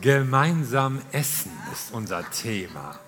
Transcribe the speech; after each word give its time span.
Gemeinsam 0.00 1.00
essen 1.12 1.52
ist 1.72 1.92
unser 1.92 2.28
Thema. 2.30 2.98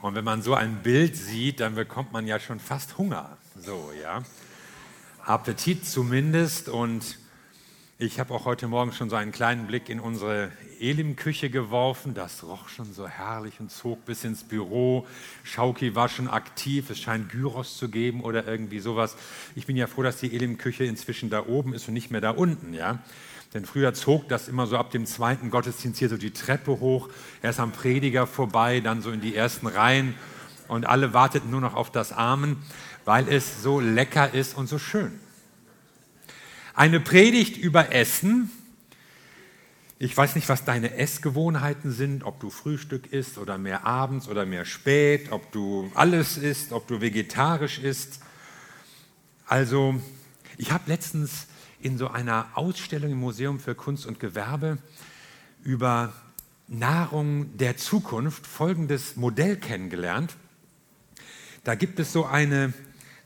Und 0.00 0.14
wenn 0.14 0.24
man 0.24 0.40
so 0.40 0.54
ein 0.54 0.76
Bild 0.84 1.16
sieht, 1.16 1.58
dann 1.58 1.74
bekommt 1.74 2.12
man 2.12 2.24
ja 2.24 2.38
schon 2.38 2.60
fast 2.60 2.98
Hunger. 2.98 3.36
So, 3.58 3.90
ja. 4.00 4.22
Appetit 5.24 5.84
zumindest. 5.84 6.68
Und 6.68 7.18
ich 7.98 8.20
habe 8.20 8.32
auch 8.32 8.44
heute 8.44 8.68
Morgen 8.68 8.92
schon 8.92 9.10
so 9.10 9.16
einen 9.16 9.32
kleinen 9.32 9.66
Blick 9.66 9.88
in 9.88 9.98
unsere 9.98 10.52
Elim-Küche 10.78 11.50
geworfen. 11.50 12.14
Das 12.14 12.44
roch 12.44 12.68
schon 12.68 12.92
so 12.92 13.08
herrlich 13.08 13.58
und 13.58 13.72
zog 13.72 14.04
bis 14.04 14.22
ins 14.22 14.44
Büro. 14.44 15.04
Schauki 15.42 15.96
war 15.96 16.08
schon 16.08 16.28
aktiv. 16.28 16.90
Es 16.90 17.00
scheint 17.00 17.28
Gyros 17.28 17.76
zu 17.76 17.88
geben 17.88 18.20
oder 18.20 18.46
irgendwie 18.46 18.78
sowas. 18.78 19.16
Ich 19.56 19.66
bin 19.66 19.76
ja 19.76 19.88
froh, 19.88 20.04
dass 20.04 20.18
die 20.18 20.32
Elim-Küche 20.32 20.84
inzwischen 20.84 21.28
da 21.28 21.44
oben 21.44 21.74
ist 21.74 21.88
und 21.88 21.94
nicht 21.94 22.12
mehr 22.12 22.20
da 22.20 22.30
unten. 22.30 22.72
Ja? 22.72 23.00
Denn 23.56 23.64
früher 23.64 23.94
zog 23.94 24.28
das 24.28 24.48
immer 24.48 24.66
so 24.66 24.76
ab 24.76 24.90
dem 24.90 25.06
zweiten 25.06 25.48
Gottesdienst 25.48 25.98
hier 25.98 26.10
so 26.10 26.18
die 26.18 26.32
Treppe 26.32 26.78
hoch, 26.78 27.08
erst 27.40 27.58
am 27.58 27.72
Prediger 27.72 28.26
vorbei, 28.26 28.80
dann 28.80 29.00
so 29.00 29.10
in 29.10 29.22
die 29.22 29.34
ersten 29.34 29.66
Reihen 29.66 30.14
und 30.68 30.84
alle 30.84 31.14
warteten 31.14 31.50
nur 31.50 31.62
noch 31.62 31.72
auf 31.72 31.90
das 31.90 32.12
Amen, 32.12 32.58
weil 33.06 33.26
es 33.30 33.62
so 33.62 33.80
lecker 33.80 34.34
ist 34.34 34.58
und 34.58 34.66
so 34.66 34.78
schön. 34.78 35.18
Eine 36.74 37.00
Predigt 37.00 37.56
über 37.56 37.94
Essen. 37.94 38.50
Ich 39.98 40.14
weiß 40.14 40.34
nicht, 40.34 40.50
was 40.50 40.66
deine 40.66 40.98
Essgewohnheiten 40.98 41.92
sind, 41.92 42.24
ob 42.24 42.38
du 42.40 42.50
Frühstück 42.50 43.10
isst 43.10 43.38
oder 43.38 43.56
mehr 43.56 43.86
abends 43.86 44.28
oder 44.28 44.44
mehr 44.44 44.66
spät, 44.66 45.32
ob 45.32 45.50
du 45.50 45.90
alles 45.94 46.36
isst, 46.36 46.72
ob 46.72 46.86
du 46.88 47.00
vegetarisch 47.00 47.78
isst. 47.78 48.20
Also, 49.46 49.98
ich 50.58 50.72
habe 50.72 50.84
letztens 50.88 51.46
in 51.86 51.98
so 51.98 52.08
einer 52.08 52.48
Ausstellung 52.54 53.12
im 53.12 53.20
Museum 53.20 53.60
für 53.60 53.76
Kunst 53.76 54.06
und 54.06 54.18
Gewerbe 54.18 54.78
über 55.62 56.12
Nahrung 56.66 57.56
der 57.58 57.76
Zukunft 57.76 58.44
folgendes 58.44 59.14
Modell 59.14 59.56
kennengelernt. 59.56 60.34
Da 61.62 61.76
gibt 61.76 62.00
es 62.00 62.12
so 62.12 62.24
eine, 62.24 62.72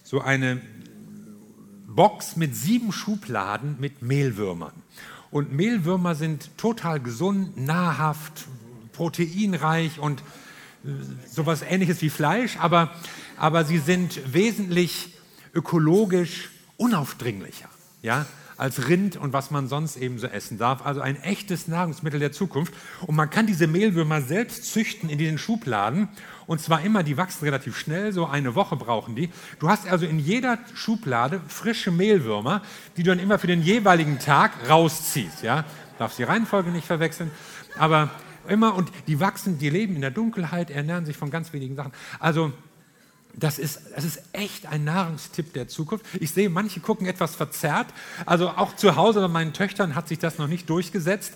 so 0.02 0.20
eine 0.20 0.60
Box 1.86 2.36
mit 2.36 2.54
sieben 2.54 2.92
Schubladen 2.92 3.76
mit 3.80 4.02
Mehlwürmern. 4.02 4.74
Und 5.30 5.52
Mehlwürmer 5.52 6.14
sind 6.14 6.58
total 6.58 7.00
gesund, 7.00 7.56
nahrhaft, 7.56 8.44
proteinreich 8.92 9.98
und 9.98 10.20
äh, 10.84 10.88
sowas 11.26 11.62
ähnliches 11.62 12.02
wie 12.02 12.10
Fleisch, 12.10 12.58
aber, 12.58 12.94
aber 13.38 13.64
sie 13.64 13.78
sind 13.78 14.34
wesentlich 14.34 15.14
ökologisch 15.54 16.50
unaufdringlicher. 16.76 17.70
Ja? 18.02 18.26
Als 18.60 18.88
Rind 18.88 19.16
und 19.16 19.32
was 19.32 19.50
man 19.50 19.68
sonst 19.68 19.96
eben 19.96 20.18
so 20.18 20.26
essen 20.26 20.58
darf. 20.58 20.84
Also 20.84 21.00
ein 21.00 21.16
echtes 21.22 21.66
Nahrungsmittel 21.66 22.20
der 22.20 22.30
Zukunft. 22.30 22.74
Und 23.06 23.16
man 23.16 23.30
kann 23.30 23.46
diese 23.46 23.66
Mehlwürmer 23.66 24.20
selbst 24.20 24.70
züchten 24.70 25.08
in 25.08 25.16
diesen 25.16 25.38
Schubladen. 25.38 26.08
Und 26.46 26.60
zwar 26.60 26.82
immer, 26.82 27.02
die 27.02 27.16
wachsen 27.16 27.44
relativ 27.44 27.78
schnell, 27.78 28.12
so 28.12 28.26
eine 28.26 28.54
Woche 28.54 28.76
brauchen 28.76 29.16
die. 29.16 29.30
Du 29.60 29.70
hast 29.70 29.88
also 29.88 30.04
in 30.04 30.18
jeder 30.18 30.58
Schublade 30.74 31.40
frische 31.48 31.90
Mehlwürmer, 31.90 32.60
die 32.98 33.02
du 33.02 33.10
dann 33.10 33.18
immer 33.18 33.38
für 33.38 33.46
den 33.46 33.62
jeweiligen 33.62 34.18
Tag 34.18 34.52
rausziehst. 34.68 35.42
Ja? 35.42 35.64
Darfst 35.98 36.18
die 36.18 36.24
Reihenfolge 36.24 36.70
nicht 36.70 36.86
verwechseln. 36.86 37.30
Aber 37.78 38.10
immer, 38.46 38.74
und 38.74 38.90
die 39.06 39.20
wachsen, 39.20 39.58
die 39.58 39.70
leben 39.70 39.94
in 39.94 40.02
der 40.02 40.10
Dunkelheit, 40.10 40.70
ernähren 40.70 41.06
sich 41.06 41.16
von 41.16 41.30
ganz 41.30 41.52
wenigen 41.54 41.76
Sachen. 41.76 41.92
Also 42.18 42.52
das 43.34 43.58
ist, 43.58 43.80
das 43.94 44.04
ist 44.04 44.22
echt 44.32 44.66
ein 44.66 44.84
Nahrungstipp 44.84 45.52
der 45.52 45.68
Zukunft. 45.68 46.04
Ich 46.20 46.32
sehe, 46.32 46.50
manche 46.50 46.80
gucken 46.80 47.06
etwas 47.06 47.36
verzerrt. 47.36 47.86
Also 48.26 48.48
auch 48.50 48.76
zu 48.76 48.96
Hause 48.96 49.20
bei 49.20 49.28
meinen 49.28 49.52
Töchtern 49.52 49.94
hat 49.94 50.08
sich 50.08 50.18
das 50.18 50.38
noch 50.38 50.48
nicht 50.48 50.68
durchgesetzt. 50.68 51.34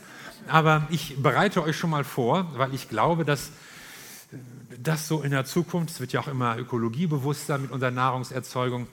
Aber 0.49 0.87
ich 0.91 1.23
bereite 1.23 1.63
euch 1.63 1.77
schon 1.77 1.91
mal 1.91 2.05
vor, 2.05 2.51
weil 2.57 2.75
ich 2.75 2.89
glaube, 2.89 3.25
dass 3.25 3.51
das 4.83 5.09
so 5.09 5.23
in 5.23 5.31
der 5.31 5.45
Zukunft, 5.45 5.95
es 5.95 6.01
wird 6.01 6.13
ja 6.13 6.21
auch 6.21 6.29
immer 6.29 6.59
ökologiebewusster 6.59 7.59
mit 7.59 7.71
unserer 7.71 7.91
Nahrungserzeugung, 7.91 8.87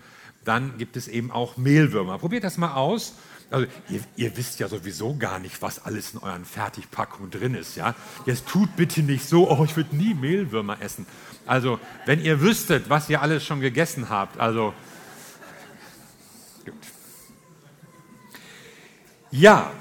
dann 0.45 0.77
gibt 0.77 0.95
es 0.95 1.07
eben 1.07 1.31
auch 1.31 1.57
Mehlwürmer. 1.57 2.17
Probiert 2.17 2.43
das 2.43 2.57
mal 2.57 2.73
aus. 2.73 3.15
Also 3.51 3.67
ihr, 3.89 3.99
ihr, 4.15 4.37
wisst 4.37 4.59
ja 4.59 4.69
sowieso 4.69 5.15
gar 5.17 5.37
nicht, 5.37 5.61
was 5.61 5.83
alles 5.83 6.13
in 6.13 6.19
euren 6.19 6.45
Fertigpackungen 6.45 7.29
drin 7.29 7.53
ist. 7.53 7.75
Ja? 7.75 7.95
Jetzt 8.25 8.47
tut 8.47 8.75
bitte 8.77 9.03
nicht 9.03 9.27
so, 9.27 9.51
oh, 9.51 9.65
ich 9.65 9.75
würde 9.75 9.95
nie 9.95 10.13
Mehlwürmer 10.13 10.81
essen. 10.81 11.05
Also, 11.45 11.79
wenn 12.05 12.23
ihr 12.23 12.39
wüsstet, 12.39 12.89
was 12.89 13.09
ihr 13.09 13.21
alles 13.21 13.45
schon 13.45 13.59
gegessen 13.59 14.09
habt, 14.09 14.39
also. 14.39 14.73
Gut. 16.63 16.73
Ja, 19.31 19.71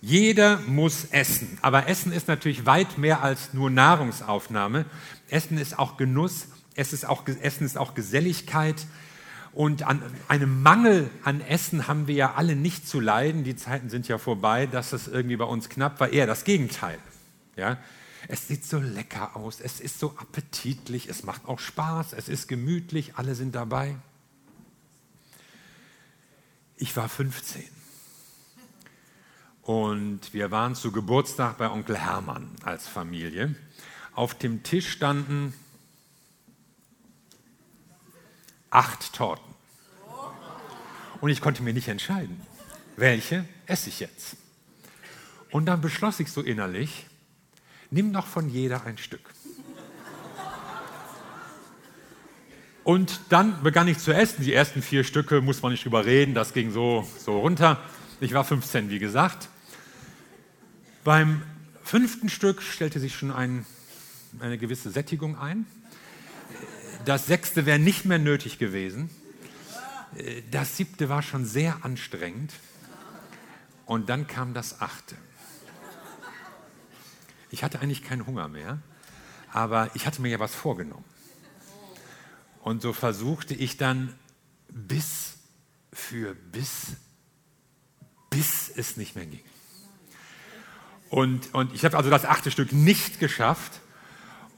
jeder 0.00 0.60
muss 0.60 1.06
essen. 1.10 1.58
Aber 1.60 1.88
Essen 1.88 2.12
ist 2.12 2.28
natürlich 2.28 2.64
weit 2.64 2.96
mehr 2.96 3.22
als 3.22 3.52
nur 3.52 3.68
Nahrungsaufnahme. 3.68 4.86
Essen 5.28 5.58
ist 5.58 5.78
auch 5.78 5.96
Genuss, 5.96 6.48
es 6.74 6.92
ist 6.92 7.06
auch, 7.06 7.26
Essen 7.26 7.66
ist 7.66 7.76
auch 7.76 7.94
Geselligkeit. 7.94 8.86
Und 9.52 9.82
an 9.82 10.02
einem 10.28 10.62
Mangel 10.62 11.10
an 11.24 11.40
Essen 11.40 11.88
haben 11.88 12.06
wir 12.06 12.14
ja 12.14 12.34
alle 12.34 12.54
nicht 12.54 12.88
zu 12.88 13.00
leiden. 13.00 13.44
Die 13.44 13.56
Zeiten 13.56 13.90
sind 13.90 14.06
ja 14.08 14.18
vorbei, 14.18 14.66
dass 14.66 14.92
es 14.92 15.08
irgendwie 15.08 15.36
bei 15.36 15.44
uns 15.44 15.68
knapp 15.68 15.98
war. 16.00 16.10
Eher 16.12 16.26
das 16.26 16.44
Gegenteil. 16.44 16.98
Ja? 17.56 17.78
Es 18.26 18.48
sieht 18.48 18.64
so 18.64 18.78
lecker 18.78 19.36
aus, 19.36 19.60
es 19.60 19.80
ist 19.80 20.00
so 20.00 20.14
appetitlich, 20.18 21.08
es 21.08 21.22
macht 21.22 21.46
auch 21.46 21.60
Spaß, 21.60 22.12
es 22.12 22.28
ist 22.28 22.48
gemütlich, 22.48 23.16
alle 23.16 23.34
sind 23.34 23.54
dabei. 23.54 23.96
Ich 26.76 26.96
war 26.96 27.08
15 27.08 27.64
und 29.62 30.32
wir 30.32 30.50
waren 30.50 30.74
zu 30.74 30.92
Geburtstag 30.92 31.58
bei 31.58 31.70
Onkel 31.70 31.98
Hermann 31.98 32.50
als 32.62 32.88
Familie. 32.88 33.54
Auf 34.14 34.34
dem 34.34 34.62
Tisch 34.62 34.90
standen 34.90 35.52
acht 38.70 39.12
Torten. 39.12 39.54
Und 41.20 41.30
ich 41.30 41.40
konnte 41.40 41.62
mir 41.62 41.72
nicht 41.72 41.88
entscheiden, 41.88 42.40
welche 42.96 43.44
esse 43.66 43.88
ich 43.88 44.00
jetzt. 44.00 44.36
Und 45.50 45.66
dann 45.66 45.80
beschloss 45.80 46.20
ich 46.20 46.30
so 46.30 46.42
innerlich, 46.42 47.06
nimm 47.90 48.10
noch 48.10 48.26
von 48.26 48.48
jeder 48.48 48.84
ein 48.84 48.98
Stück. 48.98 49.34
Und 52.84 53.20
dann 53.28 53.62
begann 53.62 53.86
ich 53.86 53.98
zu 53.98 54.14
essen. 54.14 54.44
Die 54.44 54.54
ersten 54.54 54.80
vier 54.80 55.04
Stücke 55.04 55.42
muss 55.42 55.60
man 55.60 55.72
nicht 55.72 55.84
drüber 55.84 56.06
reden, 56.06 56.32
das 56.32 56.54
ging 56.54 56.70
so, 56.70 57.06
so 57.18 57.38
runter. 57.40 57.82
Ich 58.20 58.32
war 58.32 58.44
15, 58.44 58.88
wie 58.88 58.98
gesagt. 58.98 59.48
Beim 61.04 61.42
fünften 61.82 62.28
Stück 62.28 62.62
stellte 62.62 62.98
sich 62.98 63.14
schon 63.14 63.30
ein, 63.30 63.66
eine 64.40 64.56
gewisse 64.56 64.90
Sättigung 64.90 65.38
ein. 65.38 65.66
Das 67.04 67.26
sechste 67.26 67.66
wäre 67.66 67.78
nicht 67.78 68.04
mehr 68.04 68.18
nötig 68.18 68.58
gewesen. 68.58 69.10
Das 70.50 70.76
siebte 70.76 71.08
war 71.08 71.22
schon 71.22 71.44
sehr 71.44 71.84
anstrengend. 71.84 72.52
Und 73.86 74.08
dann 74.08 74.26
kam 74.26 74.52
das 74.52 74.80
achte. 74.80 75.16
Ich 77.50 77.64
hatte 77.64 77.80
eigentlich 77.80 78.02
keinen 78.02 78.26
Hunger 78.26 78.48
mehr, 78.48 78.78
aber 79.52 79.90
ich 79.94 80.06
hatte 80.06 80.20
mir 80.20 80.28
ja 80.28 80.38
was 80.38 80.54
vorgenommen. 80.54 81.04
Und 82.60 82.82
so 82.82 82.92
versuchte 82.92 83.54
ich 83.54 83.78
dann 83.78 84.14
bis 84.68 85.38
für 85.92 86.34
bis, 86.34 86.96
bis 88.28 88.68
es 88.68 88.98
nicht 88.98 89.16
mehr 89.16 89.24
ging. 89.24 89.40
Und, 91.08 91.54
und 91.54 91.72
ich 91.72 91.84
habe 91.84 91.96
also 91.96 92.10
das 92.10 92.26
achte 92.26 92.50
Stück 92.50 92.72
nicht 92.72 93.18
geschafft. 93.18 93.80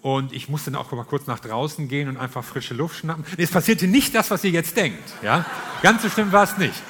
Und 0.03 0.33
ich 0.33 0.49
musste 0.49 0.71
dann 0.71 0.81
auch 0.81 0.91
mal 0.93 1.05
kurz 1.05 1.27
nach 1.27 1.41
draußen 1.41 1.89
gehen 1.89 2.09
und 2.09 2.17
einfach 2.17 2.43
frische 2.43 2.75
Luft 2.75 3.01
schnappen. 3.01 3.25
Es 3.37 3.51
passierte 3.51 3.87
nicht 3.87 4.15
das, 4.15 4.31
was 4.31 4.43
ihr 4.45 4.51
jetzt 4.51 4.77
denkt. 4.77 5.03
Ja? 5.23 5.45
Ganz 5.83 6.03
so 6.03 6.09
schlimm 6.09 6.33
war 6.33 6.45
es 6.45 6.57
nicht. 6.57 6.83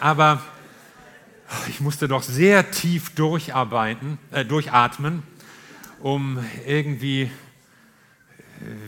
Aber 0.00 0.42
ich 1.68 1.80
musste 1.80 2.08
doch 2.08 2.22
sehr 2.22 2.70
tief 2.72 3.14
durcharbeiten, 3.14 4.18
äh, 4.32 4.44
durchatmen 4.44 5.22
um 6.00 6.38
irgendwie 6.66 7.22
äh, 7.22 7.30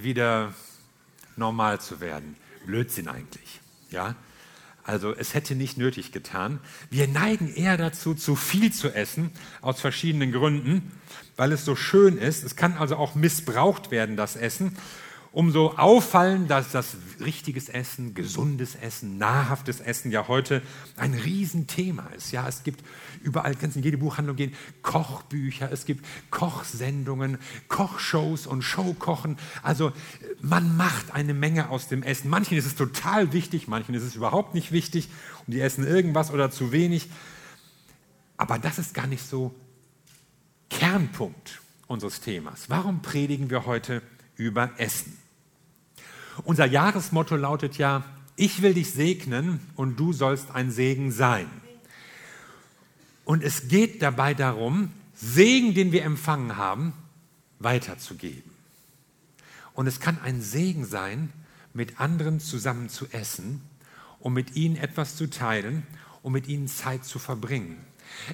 wieder 0.03 0.55
normal 1.37 1.81
zu 1.81 2.01
werden. 2.01 2.37
Blödsinn 2.67 3.09
eigentlich. 3.09 3.61
Ja? 3.91 4.15
Also 4.85 5.15
es 5.15 5.35
hätte 5.35 5.55
nicht 5.55 5.79
nötig 5.79 6.13
getan. 6.13 6.61
Wir 6.91 7.09
neigen 7.09 7.53
eher 7.53 7.77
dazu, 7.77 8.15
zu 8.15 8.37
viel 8.37 8.73
zu 8.73 8.95
essen, 8.95 9.31
aus 9.61 9.81
verschiedenen 9.81 10.33
Gründen, 10.33 10.93
weil 11.39 11.53
es 11.53 11.65
so 11.65 11.75
schön 11.75 12.19
ist. 12.19 12.45
Es 12.45 12.57
kann 12.57 12.77
also 12.77 12.97
auch 12.97 13.15
missbraucht 13.15 13.91
werden, 13.91 14.17
das 14.17 14.37
Essen 14.37 14.77
umso 15.31 15.75
auffallend, 15.77 16.51
dass 16.51 16.73
das 16.73 16.97
richtiges 17.21 17.69
Essen, 17.69 18.15
gesundes 18.15 18.75
Essen, 18.75 19.19
nahrhaftes 19.19 19.81
Essen 19.81 20.11
ja 20.11 20.27
heute 20.27 20.63
ein 20.97 21.15
Riesenthema 21.15 22.09
ist. 22.17 22.33
Ja, 22.33 22.49
es 22.49 22.65
gibt 22.65 22.83
überall, 23.23 23.55
kannst 23.55 23.77
in 23.77 23.83
jede 23.83 23.99
Buchhandlung 23.99 24.37
gehen, 24.37 24.55
Kochbücher, 24.83 25.71
es 25.71 25.85
gibt 25.85 26.05
Kochsendungen, 26.31 27.39
Kochshows 27.69 28.47
und 28.47 28.63
Showkochen. 28.63 29.37
Also 29.63 29.93
man 30.41 30.77
macht 30.77 31.15
eine 31.15 31.35
Menge 31.35 31.69
aus 31.69 31.89
dem 31.89 32.03
Essen. 32.03 32.31
Manchen 32.31 32.57
ist 32.57 32.67
es 32.67 32.75
total 32.75 33.33
wichtig, 33.33 33.69
manchen 33.69 33.95
ist 33.95 34.03
es 34.03 34.17
überhaupt 34.17 34.55
nicht 34.55 34.73
wichtig 34.73 35.09
und 35.47 35.53
die 35.53 35.61
essen 35.61 35.87
irgendwas 35.87 36.33
oder 36.33 36.51
zu 36.51 36.73
wenig. 36.73 37.09
Aber 38.39 38.59
das 38.59 38.79
ist 38.79 38.95
gar 38.95 39.07
nicht 39.07 39.25
so 39.25 39.55
Kernpunkt 40.71 41.61
unseres 41.87 42.21
Themas. 42.21 42.69
Warum 42.69 43.03
predigen 43.03 43.51
wir 43.51 43.67
heute 43.67 44.03
über 44.37 44.71
Essen? 44.79 45.17
Unser 46.45 46.67
Jahresmotto 46.67 47.37
lautet 47.37 47.79
ja, 47.79 48.05
ich 48.37 48.63
will 48.63 48.75
dich 48.75 48.93
segnen 48.93 49.61
und 49.75 49.99
du 49.99 50.13
sollst 50.13 50.53
ein 50.53 50.71
Segen 50.71 51.11
sein. 51.11 51.49
Und 53.25 53.43
es 53.43 53.69
geht 53.69 54.01
dabei 54.01 54.35
darum, 54.35 54.93
Segen, 55.15 55.75
den 55.75 55.91
wir 55.91 56.05
empfangen 56.05 56.57
haben, 56.57 56.93
weiterzugeben. 57.59 58.51
Und 59.75 59.87
es 59.87 60.01
kann 60.01 60.21
ein 60.23 60.41
Segen 60.41 60.85
sein, 60.85 61.33
mit 61.75 62.01
anderen 62.01 62.41
zusammen 62.41 62.89
zu 62.89 63.07
essen, 63.11 63.61
um 64.21 64.33
mit 64.33 64.57
ihnen 64.57 64.77
etwas 64.77 65.17
zu 65.17 65.29
teilen, 65.29 65.87
um 66.23 66.33
mit 66.33 66.49
ihnen 66.49 66.69
Zeit 66.69 67.05
zu 67.05 67.19
verbringen. 67.19 67.85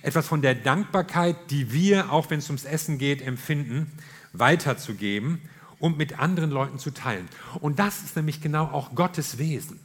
Etwas 0.03 0.27
von 0.27 0.43
der 0.43 0.55
Dankbarkeit, 0.55 1.51
die 1.51 1.73
wir, 1.73 2.13
auch 2.13 2.31
wenn 2.31 2.39
es 2.39 2.49
ums 2.49 2.65
Essen 2.65 2.99
geht, 2.99 3.23
empfinden, 3.23 3.93
weiterzugeben 4.33 5.41
und 5.79 5.99
mit 5.99 6.19
anderen 6.19 6.51
Leuten 6.51 6.79
zu 6.79 6.91
teilen. 6.91 7.29
Und 7.61 7.79
das 7.79 8.03
ist 8.03 8.17
nämlich 8.17 8.41
genau 8.41 8.65
auch 8.65 8.95
Gottes 8.95 9.39
Wesen. 9.39 9.81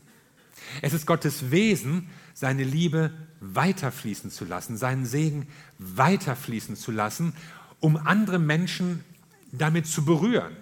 Es 0.82 0.94
ist 0.94 1.06
Gottes 1.06 1.52
Wesen, 1.52 2.10
seine 2.34 2.64
Liebe 2.64 3.12
weiterfließen 3.42 4.32
zu 4.32 4.46
lassen, 4.46 4.78
seinen 4.78 5.06
Segen 5.06 5.48
weiterfließen 5.78 6.76
zu 6.76 6.92
lassen, 6.92 7.34
um 7.80 7.98
andere 7.98 8.40
Menschen 8.40 9.04
damit 9.52 9.88
zu 9.88 10.06
berühren. 10.06 10.56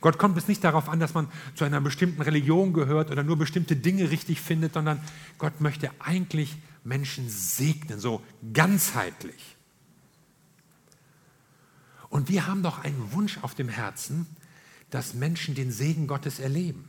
Gott 0.00 0.18
kommt 0.18 0.36
es 0.36 0.48
nicht 0.48 0.64
darauf 0.64 0.88
an, 0.88 1.00
dass 1.00 1.14
man 1.14 1.28
zu 1.54 1.64
einer 1.64 1.80
bestimmten 1.80 2.22
Religion 2.22 2.72
gehört 2.72 3.10
oder 3.10 3.22
nur 3.22 3.36
bestimmte 3.36 3.76
Dinge 3.76 4.10
richtig 4.10 4.40
findet, 4.40 4.74
sondern 4.74 5.00
Gott 5.38 5.60
möchte 5.60 5.90
eigentlich 5.98 6.56
Menschen 6.84 7.28
segnen, 7.28 7.98
so 7.98 8.22
ganzheitlich. 8.52 9.56
Und 12.10 12.28
wir 12.28 12.46
haben 12.46 12.62
doch 12.62 12.84
einen 12.84 13.12
Wunsch 13.12 13.38
auf 13.42 13.54
dem 13.54 13.68
Herzen, 13.68 14.26
dass 14.90 15.14
Menschen 15.14 15.54
den 15.54 15.72
Segen 15.72 16.06
Gottes 16.06 16.38
erleben. 16.38 16.88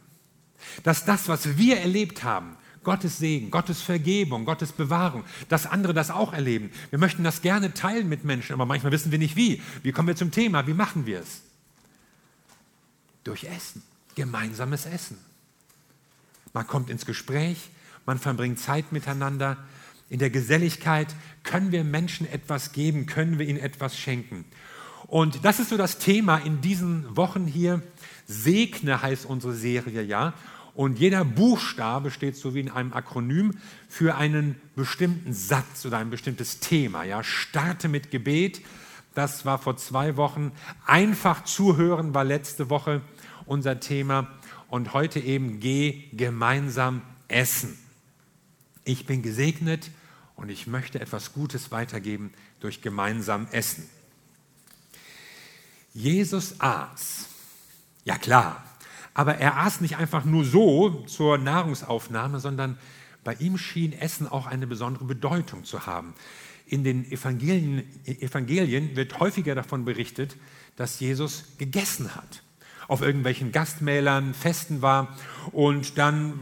Dass 0.83 1.06
das, 1.06 1.27
was 1.27 1.57
wir 1.57 1.80
erlebt 1.80 2.24
haben, 2.24 2.57
Gottes 2.83 3.18
Segen, 3.18 3.50
Gottes 3.50 3.81
Vergebung, 3.81 4.45
Gottes 4.45 4.71
Bewahrung, 4.71 5.25
dass 5.50 5.65
andere 5.65 5.94
das 5.94 6.12
auch 6.12 6.31
erleben. 6.33 6.69
Wir 6.92 7.00
möchten 7.00 7.24
das 7.24 7.42
gerne 7.42 7.74
teilen 7.74 8.07
mit 8.07 8.24
Menschen, 8.24 8.53
aber 8.53 8.65
manchmal 8.65 8.92
wissen 8.92 9.12
wir 9.12 9.18
nicht 9.18 9.36
wie. 9.36 9.62
Wie 9.81 9.92
kommen 9.92 10.07
wir 10.07 10.15
zum 10.15 10.31
Thema? 10.31 10.68
Wie 10.68 10.74
machen 10.74 11.06
wir 11.06 11.21
es? 11.21 11.42
Durch 13.24 13.45
Essen, 13.45 13.81
gemeinsames 14.13 14.86
Essen. 14.86 15.18
Man 16.53 16.68
kommt 16.68 16.89
ins 16.89 17.06
Gespräch, 17.06 17.69
man 18.06 18.19
verbringt 18.19 18.59
Zeit 18.59 18.92
miteinander. 18.92 19.57
In 20.10 20.19
der 20.19 20.30
Geselligkeit 20.30 21.16
können 21.44 21.72
wir 21.72 21.84
Menschen 21.84 22.31
etwas 22.31 22.72
geben, 22.72 23.06
können 23.06 23.40
wir 23.40 23.48
ihnen 23.48 23.60
etwas 23.60 23.98
schenken. 23.98 24.46
Und 25.07 25.46
das 25.46 25.60
ist 25.60 25.69
so 25.69 25.78
das 25.78 25.98
Thema 25.98 26.38
in 26.38 26.62
diesen 26.62 27.16
Wochen 27.16 27.46
hier. 27.46 27.81
Segne 28.28 29.02
heißt 29.02 29.25
unsere 29.25 29.54
Serie, 29.54 30.02
ja. 30.02 30.34
Und 30.74 31.00
jeder 31.00 31.24
Buchstabe 31.24 32.12
steht 32.12 32.36
so 32.36 32.54
wie 32.54 32.60
in 32.60 32.69
einem 32.69 32.92
Akronym 32.92 33.54
für 33.88 34.16
einen 34.16 34.56
bestimmten 34.75 35.31
Satz 35.31 35.86
oder 35.86 36.00
ein 36.00 36.10
bestimmtes 36.10 36.60
Thema. 36.60 37.04
Ja, 37.04 37.24
starte 37.24 37.88
mit 37.88 38.12
Gebet. 38.12 38.62
Das 39.13 39.46
war 39.46 39.57
vor 39.57 39.78
zwei 39.78 40.18
Wochen. 40.18 40.52
Einfach 40.86 41.46
zuhören 41.46 42.13
war 42.13 42.25
letzte 42.25 42.69
Woche 42.69 43.02
unser 43.46 43.80
Thema. 43.80 44.28
Und 44.69 44.94
heute 44.94 45.19
eben 45.19 45.62
geh 45.62 46.10
gemeinsam 46.12 47.02
essen. 47.30 47.78
Ich 48.85 49.07
bin 49.07 49.23
gesegnet 49.23 49.89
und 50.35 50.49
ich 50.49 50.67
möchte 50.67 51.01
etwas 51.01 51.33
Gutes 51.33 51.71
weitergeben 51.71 52.31
durch 52.59 52.81
gemeinsam 52.81 53.47
Essen. 53.51 53.89
Jesus 55.93 56.59
aß. 56.59 57.25
Ja 58.03 58.17
klar, 58.17 58.63
aber 59.15 59.37
er 59.37 59.57
aß 59.57 59.81
nicht 59.81 59.97
einfach 59.97 60.23
nur 60.23 60.45
so 60.45 61.03
zur 61.07 61.39
Nahrungsaufnahme, 61.39 62.39
sondern 62.39 62.77
bei 63.23 63.33
ihm 63.35 63.57
schien 63.57 63.91
Essen 63.91 64.27
auch 64.27 64.45
eine 64.45 64.67
besondere 64.67 65.05
Bedeutung 65.05 65.63
zu 65.63 65.87
haben. 65.87 66.13
In 66.67 66.83
den 66.83 67.11
Evangelien, 67.11 67.83
Evangelien 68.05 68.95
wird 68.95 69.19
häufiger 69.19 69.55
davon 69.55 69.83
berichtet, 69.83 70.35
dass 70.75 70.99
Jesus 70.99 71.57
gegessen 71.57 72.15
hat, 72.15 72.43
auf 72.87 73.01
irgendwelchen 73.01 73.51
Gastmälern, 73.51 74.35
Festen 74.35 74.83
war 74.83 75.17
und 75.51 75.97
dann 75.97 76.39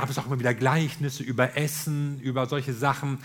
gab 0.00 0.08
es 0.08 0.16
auch 0.16 0.26
immer 0.26 0.38
wieder 0.38 0.54
Gleichnisse 0.54 1.24
über 1.24 1.56
Essen, 1.56 2.20
über 2.20 2.46
solche 2.46 2.72
Sachen. 2.72 3.18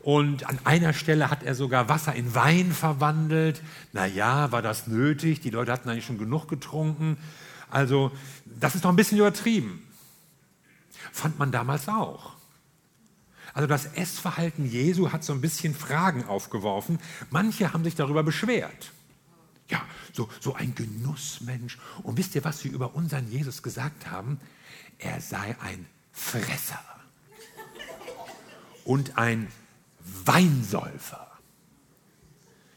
Und 0.00 0.48
an 0.48 0.58
einer 0.64 0.94
Stelle 0.94 1.28
hat 1.28 1.42
er 1.42 1.54
sogar 1.54 1.90
Wasser 1.90 2.14
in 2.14 2.34
Wein 2.34 2.72
verwandelt. 2.72 3.60
Naja, 3.92 4.50
war 4.50 4.62
das 4.62 4.86
nötig? 4.86 5.40
Die 5.40 5.50
Leute 5.50 5.70
hatten 5.70 5.90
eigentlich 5.90 6.06
schon 6.06 6.16
genug 6.16 6.48
getrunken. 6.48 7.18
Also 7.68 8.10
das 8.46 8.74
ist 8.74 8.86
doch 8.86 8.88
ein 8.88 8.96
bisschen 8.96 9.18
übertrieben. 9.18 9.86
Fand 11.12 11.38
man 11.38 11.52
damals 11.52 11.88
auch. 11.88 12.32
Also 13.52 13.66
das 13.66 13.84
Essverhalten 13.84 14.64
Jesu 14.64 15.12
hat 15.12 15.24
so 15.24 15.34
ein 15.34 15.42
bisschen 15.42 15.74
Fragen 15.74 16.24
aufgeworfen. 16.24 17.00
Manche 17.28 17.74
haben 17.74 17.84
sich 17.84 17.96
darüber 17.96 18.22
beschwert. 18.22 18.92
Ja, 19.68 19.82
so, 20.14 20.30
so 20.40 20.54
ein 20.54 20.74
Genussmensch. 20.74 21.78
Und 22.02 22.16
wisst 22.16 22.34
ihr, 22.34 22.44
was 22.44 22.60
sie 22.60 22.68
über 22.68 22.94
unseren 22.94 23.30
Jesus 23.30 23.62
gesagt 23.62 24.10
haben? 24.10 24.40
Er 24.98 25.20
sei 25.20 25.54
ein 25.60 25.84
Fresser 26.14 26.80
und 28.84 29.18
ein 29.18 29.48
Weinsäufer. 30.24 31.24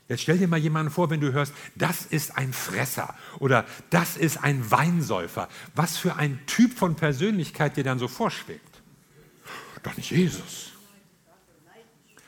Jetzt 0.09 0.21
stell 0.23 0.37
dir 0.37 0.47
mal 0.47 0.57
jemanden 0.57 0.91
vor, 0.91 1.09
wenn 1.09 1.19
du 1.19 1.33
hörst, 1.33 1.53
das 1.75 2.05
ist 2.05 2.37
ein 2.37 2.53
Fresser 2.53 3.13
oder 3.39 3.65
das 3.89 4.15
ist 4.17 4.43
ein 4.43 4.71
Weinsäufer. 4.71 5.49
Was 5.75 5.97
für 5.97 6.15
ein 6.15 6.39
Typ 6.47 6.77
von 6.77 6.95
Persönlichkeit 6.95 7.77
dir 7.77 7.83
dann 7.83 7.99
so 7.99 8.07
vorschwebt. 8.07 8.81
Doch 9.83 9.95
nicht 9.97 10.11
Jesus. 10.11 10.71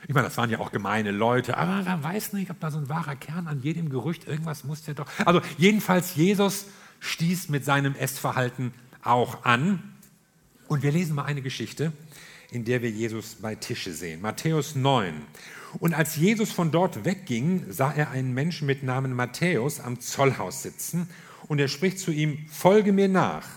Ich 0.06 0.14
meine, 0.14 0.26
das 0.26 0.36
waren 0.36 0.50
ja 0.50 0.58
auch 0.58 0.72
gemeine 0.72 1.10
Leute, 1.10 1.56
aber 1.56 1.84
wer 1.84 2.02
weiß 2.02 2.32
nicht, 2.32 2.50
ob 2.50 2.58
da 2.60 2.70
so 2.70 2.78
ein 2.78 2.88
wahrer 2.88 3.16
Kern 3.16 3.46
an 3.46 3.60
jedem 3.62 3.90
Gerücht, 3.90 4.26
irgendwas 4.26 4.64
muss 4.64 4.82
der 4.82 4.94
doch. 4.94 5.06
Also 5.24 5.40
jedenfalls, 5.56 6.16
Jesus 6.16 6.66
stieß 7.00 7.48
mit 7.48 7.64
seinem 7.64 7.94
Essverhalten 7.94 8.74
auch 9.02 9.44
an. 9.44 9.89
Und 10.70 10.84
wir 10.84 10.92
lesen 10.92 11.16
mal 11.16 11.24
eine 11.24 11.42
Geschichte, 11.42 11.92
in 12.52 12.64
der 12.64 12.80
wir 12.80 12.90
Jesus 12.90 13.34
bei 13.34 13.56
Tische 13.56 13.92
sehen. 13.92 14.20
Matthäus 14.20 14.76
9. 14.76 15.14
Und 15.80 15.94
als 15.94 16.14
Jesus 16.14 16.52
von 16.52 16.70
dort 16.70 17.04
wegging, 17.04 17.64
sah 17.68 17.90
er 17.90 18.10
einen 18.12 18.34
Menschen 18.34 18.68
mit 18.68 18.84
Namen 18.84 19.12
Matthäus 19.12 19.80
am 19.80 19.98
Zollhaus 19.98 20.62
sitzen 20.62 21.08
und 21.48 21.58
er 21.58 21.66
spricht 21.66 21.98
zu 21.98 22.12
ihm, 22.12 22.46
folge 22.48 22.92
mir 22.92 23.08
nach. 23.08 23.48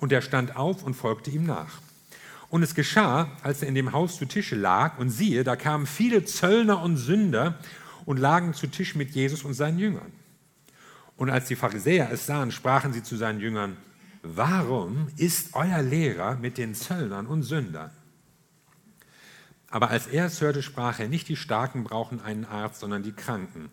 Und 0.00 0.10
er 0.10 0.20
stand 0.20 0.56
auf 0.56 0.82
und 0.82 0.94
folgte 0.94 1.30
ihm 1.30 1.46
nach. 1.46 1.80
Und 2.48 2.64
es 2.64 2.74
geschah, 2.74 3.30
als 3.44 3.62
er 3.62 3.68
in 3.68 3.76
dem 3.76 3.92
Haus 3.92 4.16
zu 4.16 4.26
Tische 4.26 4.56
lag, 4.56 4.98
und 4.98 5.10
siehe, 5.10 5.44
da 5.44 5.54
kamen 5.54 5.86
viele 5.86 6.24
Zöllner 6.24 6.82
und 6.82 6.96
Sünder 6.96 7.56
und 8.04 8.18
lagen 8.18 8.52
zu 8.52 8.66
Tisch 8.66 8.96
mit 8.96 9.12
Jesus 9.12 9.44
und 9.44 9.54
seinen 9.54 9.78
Jüngern. 9.78 10.10
Und 11.16 11.30
als 11.30 11.46
die 11.46 11.54
Pharisäer 11.54 12.10
es 12.10 12.26
sahen, 12.26 12.50
sprachen 12.50 12.92
sie 12.92 13.04
zu 13.04 13.14
seinen 13.14 13.38
Jüngern, 13.38 13.76
warum 14.22 15.08
ist 15.16 15.54
euer 15.54 15.82
Lehrer 15.82 16.36
mit 16.36 16.58
den 16.58 16.74
Zöllnern 16.74 17.26
und 17.26 17.42
Sündern? 17.42 17.90
Aber 19.68 19.90
als 19.90 20.06
er 20.06 20.26
es 20.26 20.40
hörte, 20.40 20.62
sprach 20.62 21.00
er, 21.00 21.08
nicht 21.08 21.28
die 21.28 21.36
Starken 21.36 21.84
brauchen 21.84 22.20
einen 22.20 22.44
Arzt, 22.44 22.80
sondern 22.80 23.02
die 23.02 23.12
Kranken. 23.12 23.70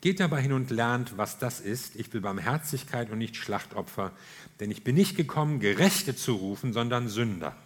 Geht 0.00 0.20
dabei 0.20 0.42
hin 0.42 0.52
und 0.52 0.70
lernt, 0.70 1.16
was 1.16 1.38
das 1.38 1.60
ist. 1.60 1.96
Ich 1.96 2.12
will 2.12 2.20
Barmherzigkeit 2.20 3.10
und 3.10 3.18
nicht 3.18 3.36
Schlachtopfer, 3.36 4.12
denn 4.60 4.70
ich 4.70 4.84
bin 4.84 4.94
nicht 4.94 5.16
gekommen, 5.16 5.58
Gerechte 5.58 6.14
zu 6.14 6.34
rufen, 6.34 6.72
sondern 6.72 7.08
Sünder. 7.08 7.56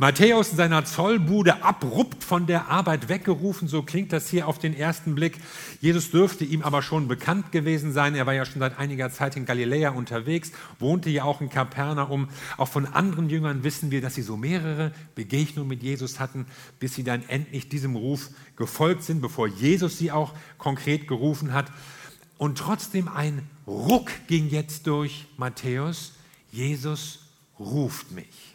Matthäus 0.00 0.52
in 0.52 0.56
seiner 0.56 0.86
Zollbude 0.86 1.62
abrupt 1.62 2.24
von 2.24 2.46
der 2.46 2.70
Arbeit 2.70 3.10
weggerufen, 3.10 3.68
so 3.68 3.82
klingt 3.82 4.14
das 4.14 4.30
hier 4.30 4.48
auf 4.48 4.58
den 4.58 4.74
ersten 4.74 5.14
Blick. 5.14 5.36
Jesus 5.82 6.10
dürfte 6.10 6.42
ihm 6.42 6.62
aber 6.62 6.80
schon 6.80 7.06
bekannt 7.06 7.52
gewesen 7.52 7.92
sein. 7.92 8.14
Er 8.14 8.24
war 8.24 8.32
ja 8.32 8.46
schon 8.46 8.60
seit 8.60 8.78
einiger 8.78 9.10
Zeit 9.10 9.36
in 9.36 9.44
Galiläa 9.44 9.90
unterwegs, 9.90 10.52
wohnte 10.78 11.10
ja 11.10 11.24
auch 11.24 11.42
in 11.42 11.50
Kapernaum. 11.50 12.30
Auch 12.56 12.68
von 12.68 12.86
anderen 12.86 13.28
Jüngern 13.28 13.62
wissen 13.62 13.90
wir, 13.90 14.00
dass 14.00 14.14
sie 14.14 14.22
so 14.22 14.38
mehrere 14.38 14.92
Begegnungen 15.16 15.68
mit 15.68 15.82
Jesus 15.82 16.18
hatten, 16.18 16.46
bis 16.78 16.94
sie 16.94 17.04
dann 17.04 17.22
endlich 17.28 17.68
diesem 17.68 17.94
Ruf 17.94 18.30
gefolgt 18.56 19.02
sind, 19.02 19.20
bevor 19.20 19.48
Jesus 19.48 19.98
sie 19.98 20.10
auch 20.12 20.32
konkret 20.56 21.08
gerufen 21.08 21.52
hat. 21.52 21.70
Und 22.38 22.56
trotzdem 22.56 23.06
ein 23.06 23.46
Ruck 23.66 24.10
ging 24.28 24.48
jetzt 24.48 24.86
durch 24.86 25.26
Matthäus. 25.36 26.14
Jesus 26.50 27.18
ruft 27.58 28.12
mich. 28.12 28.49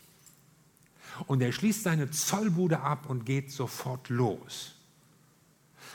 Und 1.27 1.41
er 1.41 1.51
schließt 1.51 1.83
seine 1.83 2.11
Zollbude 2.11 2.81
ab 2.81 3.09
und 3.09 3.25
geht 3.25 3.51
sofort 3.51 4.09
los. 4.09 4.75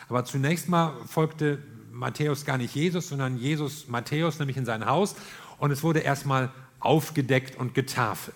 Aber 0.09 0.25
zunächst 0.25 0.69
mal 0.69 0.95
folgte 1.07 1.63
Matthäus 1.93 2.45
gar 2.45 2.59
nicht 2.59 2.75
Jesus, 2.75 3.09
sondern 3.09 3.39
Jesus 3.39 3.89
Matthäus, 3.89 4.39
nämlich 4.39 4.57
in 4.57 4.65
sein 4.65 4.87
Haus. 4.87 5.15
Und 5.59 5.71
es 5.71 5.83
wurde 5.83 6.01
erstmal 6.01 6.51
aufgedeckt 6.81 7.57
und 7.57 7.75
getafelt. 7.75 8.35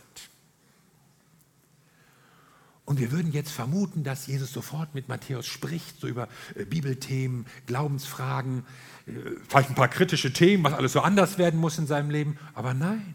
Und 2.87 3.01
wir 3.01 3.11
würden 3.13 3.33
jetzt 3.33 3.51
vermuten, 3.51 4.05
dass 4.05 4.27
Jesus 4.27 4.53
sofort 4.53 4.95
mit 4.95 5.09
Matthäus 5.09 5.47
spricht, 5.47 6.01
so 6.01 6.07
über 6.07 6.29
äh, 6.55 6.67
Bibelthemen, 6.67 7.47
Glaubensfragen, 7.67 8.65
äh, 9.07 9.13
vielleicht 9.49 9.71
ein 9.71 9.75
paar 9.75 9.89
kritische 9.89 10.33
Themen, 10.33 10.65
was 10.65 10.75
alles 10.75 10.93
so 10.93 11.01
anders 11.01 11.39
werden 11.39 11.59
muss 11.59 11.79
in 11.79 11.87
seinem 11.87 12.11
Leben. 12.11 12.39
Aber 12.53 12.75
nein, 12.75 13.15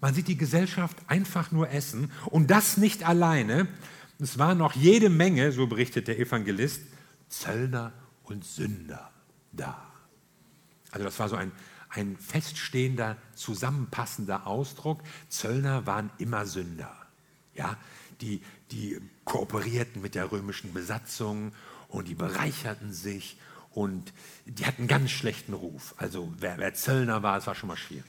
man 0.00 0.14
sieht 0.14 0.28
die 0.28 0.36
Gesellschaft 0.36 0.96
einfach 1.06 1.50
nur 1.50 1.70
essen 1.70 2.12
und 2.26 2.50
das 2.50 2.76
nicht 2.76 3.06
alleine. 3.06 3.68
Es 4.20 4.38
waren 4.38 4.58
noch 4.58 4.74
jede 4.74 5.10
Menge, 5.10 5.52
so 5.52 5.66
berichtet 5.66 6.08
der 6.08 6.18
Evangelist, 6.18 6.82
Zöllner 7.28 7.92
und 8.24 8.44
Sünder 8.44 9.10
da. 9.52 9.88
Also 10.90 11.04
das 11.04 11.18
war 11.18 11.28
so 11.28 11.36
ein, 11.36 11.52
ein 11.90 12.16
feststehender, 12.16 13.16
zusammenpassender 13.34 14.46
Ausdruck. 14.46 15.02
Zöllner 15.28 15.86
waren 15.86 16.10
immer 16.18 16.46
Sünder. 16.46 16.94
Ja, 17.54 17.76
die, 18.20 18.42
die 18.70 19.00
kooperierten 19.24 20.00
mit 20.02 20.14
der 20.14 20.30
römischen 20.32 20.72
Besatzung 20.72 21.52
und 21.88 22.08
die 22.08 22.14
bereicherten 22.14 22.92
sich 22.92 23.38
und 23.70 24.12
die 24.46 24.66
hatten 24.66 24.86
ganz 24.86 25.10
schlechten 25.10 25.54
Ruf. 25.54 25.94
Also 25.98 26.32
wer, 26.38 26.58
wer 26.58 26.74
Zöllner 26.74 27.22
war, 27.22 27.38
es 27.38 27.46
war 27.46 27.54
schon 27.54 27.68
mal 27.68 27.76
schwierig. 27.76 28.04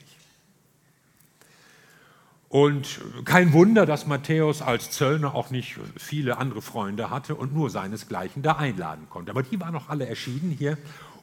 Und 2.50 3.00
kein 3.26 3.52
Wunder, 3.52 3.86
dass 3.86 4.08
Matthäus 4.08 4.60
als 4.60 4.90
Zöllner 4.90 5.36
auch 5.36 5.50
nicht 5.50 5.78
viele 5.96 6.36
andere 6.38 6.60
Freunde 6.60 7.08
hatte 7.08 7.36
und 7.36 7.54
nur 7.54 7.70
seinesgleichen 7.70 8.42
da 8.42 8.56
einladen 8.56 9.06
konnte. 9.08 9.30
Aber 9.30 9.44
die 9.44 9.60
waren 9.60 9.72
noch 9.72 9.88
alle 9.88 10.08
erschienen 10.08 10.50
hier. 10.50 10.76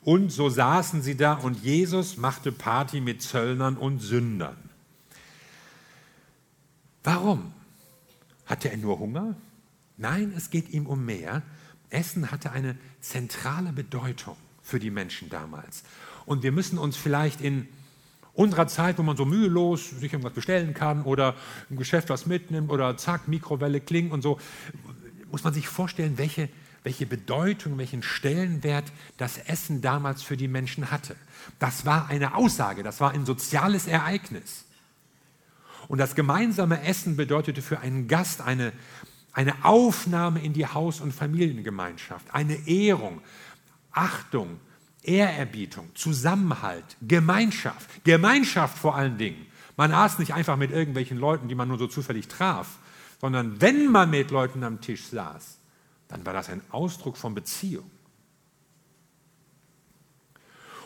Und 0.06 0.32
so 0.32 0.48
saßen 0.48 1.02
sie 1.02 1.18
da 1.18 1.34
und 1.34 1.62
Jesus 1.62 2.16
machte 2.16 2.54
Party 2.54 3.02
mit 3.02 3.22
Zöllnern 3.22 3.76
und 3.76 4.00
Sündern. 4.00 4.56
Warum? 7.04 7.52
Hatte 8.46 8.72
er 8.72 8.78
nur 8.78 8.98
Hunger? 8.98 9.36
Nein, 9.98 10.32
es 10.34 10.50
geht 10.50 10.70
ihm 10.70 10.86
um 10.86 11.04
mehr. 11.04 11.42
Essen 11.90 12.32
hatte 12.32 12.52
eine 12.52 12.78
zentrale 13.02 13.74
Bedeutung 13.74 14.38
für 14.62 14.80
die 14.80 14.92
Menschen 14.92 15.30
damals. 15.30 15.84
Und 16.26 16.42
wir 16.42 16.54
müssen 16.54 16.78
uns 16.78 16.96
vielleicht 16.96 17.42
in 17.42 17.68
unserer 18.38 18.68
Zeit, 18.68 19.00
wo 19.00 19.04
man 19.04 19.18
so 19.18 19.26
mühelos 19.26 19.90
sich 19.90 20.14
irgendwas 20.14 20.34
bestellen 20.34 20.74
kann 20.74 21.02
oder 21.04 21.34
im 21.70 21.78
Geschäft 21.78 22.10
was 22.10 22.28
mitnimmt 22.28 22.72
oder 22.72 22.96
zack, 22.96 23.28
Mikrowelle 23.28 23.82
klingt 23.82 24.12
und 24.12 24.22
so, 24.22 24.40
muss 25.32 25.44
man 25.44 25.54
sich 25.54 25.68
vorstellen, 25.68 26.18
welche, 26.18 26.48
welche 26.84 27.08
Bedeutung, 27.08 27.80
welchen 27.80 28.04
Stellenwert 28.04 28.86
das 29.18 29.40
Essen 29.40 29.82
damals 29.82 30.22
für 30.22 30.38
die 30.38 30.48
Menschen 30.48 30.92
hatte. 30.92 31.16
Das 31.58 31.86
war 31.86 32.10
eine 32.10 32.36
Aussage, 32.36 32.84
das 32.84 33.02
war 33.02 33.12
ein 33.12 33.26
soziales 33.26 33.88
Ereignis. 33.88 34.66
Und 35.88 35.98
das 35.98 36.14
gemeinsame 36.14 36.84
Essen 36.84 37.18
bedeutete 37.18 37.64
für 37.64 37.80
einen 37.80 38.08
Gast 38.08 38.42
eine, 38.42 38.72
eine 39.34 39.66
Aufnahme 39.66 40.44
in 40.44 40.54
die 40.54 40.68
Haus- 40.68 41.02
und 41.02 41.12
Familiengemeinschaft, 41.12 42.34
eine 42.36 42.68
Ehrung, 42.68 43.22
Achtung, 43.92 44.60
Ehrerbietung, 45.04 45.90
Zusammenhalt, 45.96 46.98
Gemeinschaft, 47.02 48.04
Gemeinschaft 48.04 48.78
vor 48.78 48.96
allen 48.96 49.18
Dingen. 49.18 49.46
Man 49.76 49.94
aß 49.94 50.20
nicht 50.20 50.34
einfach 50.34 50.58
mit 50.58 50.72
irgendwelchen 50.72 51.18
Leuten, 51.18 51.48
die 51.48 51.56
man 51.56 51.68
nur 51.68 51.78
so 51.78 51.88
zufällig 51.88 52.28
traf, 52.28 52.80
sondern 53.22 53.62
wenn 53.62 53.92
man 53.92 54.10
mit 54.10 54.32
Leuten 54.32 54.64
am 54.64 54.82
Tisch 54.82 55.06
saß, 55.08 55.60
dann 56.08 56.26
war 56.26 56.34
das 56.34 56.50
ein 56.50 56.62
Ausdruck 56.72 57.18
von 57.18 57.36
Beziehung. 57.36 57.90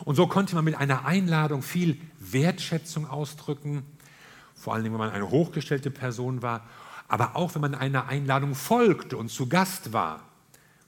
Und 0.04 0.16
so 0.16 0.26
konnte 0.26 0.54
man 0.54 0.64
mit 0.64 0.74
einer 0.74 1.04
Einladung 1.04 1.62
viel 1.62 1.98
Wertschätzung 2.18 3.08
ausdrücken, 3.08 3.84
vor 4.54 4.74
allen 4.74 4.82
Dingen, 4.82 4.94
wenn 4.94 5.06
man 5.06 5.10
eine 5.10 5.30
hochgestellte 5.30 5.90
Person 5.90 6.42
war, 6.42 6.68
aber 7.08 7.36
auch 7.36 7.54
wenn 7.54 7.62
man 7.62 7.74
einer 7.74 8.08
Einladung 8.08 8.54
folgte 8.54 9.16
und 9.16 9.28
zu 9.28 9.48
Gast 9.48 9.92
war 9.92 10.31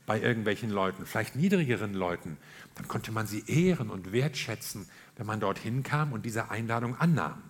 bei 0.07 0.21
irgendwelchen 0.21 0.71
Leuten, 0.71 1.07
vielleicht 1.07 1.37
niedrigeren 1.37 1.95
Leuten, 1.95 2.37
dann 2.75 2.89
konnte 2.89 3.13
man 3.13 3.27
sie 3.27 3.45
ehren 3.47 3.91
und 3.91 4.13
wertschätzen, 4.13 4.87
wenn 5.17 5.27
man 5.27 5.41
dorthin 5.41 5.83
kam 5.83 6.13
und 6.13 6.25
diese 6.25 6.51
Einladung 6.51 6.97
annahm. 6.97 7.43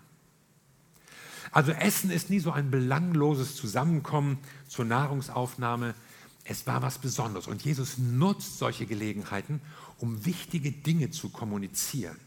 Also 1.50 1.72
Essen 1.72 2.10
ist 2.10 2.30
nie 2.30 2.40
so 2.40 2.50
ein 2.50 2.70
belangloses 2.70 3.54
Zusammenkommen 3.54 4.38
zur 4.68 4.84
Nahrungsaufnahme. 4.84 5.94
Es 6.42 6.66
war 6.66 6.82
was 6.82 6.98
Besonderes. 6.98 7.46
Und 7.46 7.62
Jesus 7.62 7.96
nutzt 7.98 8.58
solche 8.58 8.86
Gelegenheiten, 8.86 9.60
um 9.98 10.24
wichtige 10.24 10.72
Dinge 10.72 11.10
zu 11.10 11.28
kommunizieren. 11.28 12.18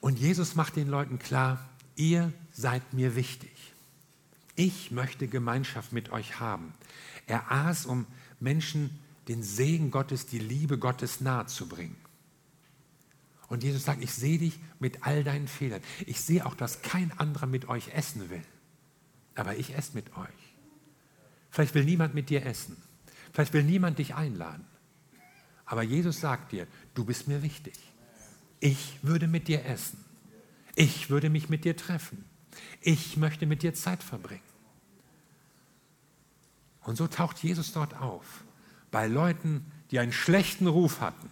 Und 0.00 0.18
Jesus 0.18 0.54
macht 0.56 0.76
den 0.76 0.88
Leuten 0.88 1.18
klar, 1.18 1.64
ihr 1.94 2.32
seid 2.50 2.92
mir 2.92 3.14
wichtig. 3.14 3.59
Ich 4.60 4.90
möchte 4.90 5.26
Gemeinschaft 5.26 5.94
mit 5.94 6.12
euch 6.12 6.38
haben. 6.38 6.74
Er 7.26 7.50
aß, 7.50 7.86
um 7.86 8.04
Menschen 8.40 8.90
den 9.26 9.42
Segen 9.42 9.90
Gottes, 9.90 10.26
die 10.26 10.38
Liebe 10.38 10.76
Gottes 10.76 11.22
nahe 11.22 11.46
zu 11.46 11.66
bringen. 11.66 11.96
Und 13.48 13.64
Jesus 13.64 13.84
sagt, 13.84 14.04
ich 14.04 14.12
sehe 14.12 14.36
dich 14.36 14.58
mit 14.78 15.02
all 15.06 15.24
deinen 15.24 15.48
Fehlern. 15.48 15.80
Ich 16.04 16.20
sehe 16.20 16.44
auch, 16.44 16.54
dass 16.54 16.82
kein 16.82 17.10
anderer 17.18 17.46
mit 17.46 17.70
euch 17.70 17.94
essen 17.94 18.28
will. 18.28 18.42
Aber 19.34 19.56
ich 19.56 19.74
esse 19.74 19.94
mit 19.94 20.14
euch. 20.18 20.54
Vielleicht 21.48 21.74
will 21.74 21.84
niemand 21.84 22.14
mit 22.14 22.28
dir 22.28 22.44
essen. 22.44 22.76
Vielleicht 23.32 23.54
will 23.54 23.62
niemand 23.62 23.98
dich 23.98 24.14
einladen. 24.14 24.66
Aber 25.64 25.84
Jesus 25.84 26.20
sagt 26.20 26.52
dir, 26.52 26.66
du 26.92 27.06
bist 27.06 27.28
mir 27.28 27.42
wichtig. 27.42 27.78
Ich 28.60 28.98
würde 29.00 29.26
mit 29.26 29.48
dir 29.48 29.64
essen. 29.64 30.04
Ich 30.74 31.08
würde 31.08 31.30
mich 31.30 31.48
mit 31.48 31.64
dir 31.64 31.78
treffen. 31.78 32.26
Ich 32.82 33.16
möchte 33.16 33.46
mit 33.46 33.62
dir 33.62 33.72
Zeit 33.72 34.02
verbringen. 34.02 34.49
Und 36.90 36.96
so 36.96 37.06
taucht 37.06 37.38
Jesus 37.38 37.72
dort 37.72 37.94
auf, 38.00 38.24
bei 38.90 39.06
Leuten, 39.06 39.64
die 39.92 40.00
einen 40.00 40.12
schlechten 40.12 40.66
Ruf 40.66 41.00
hatten. 41.00 41.30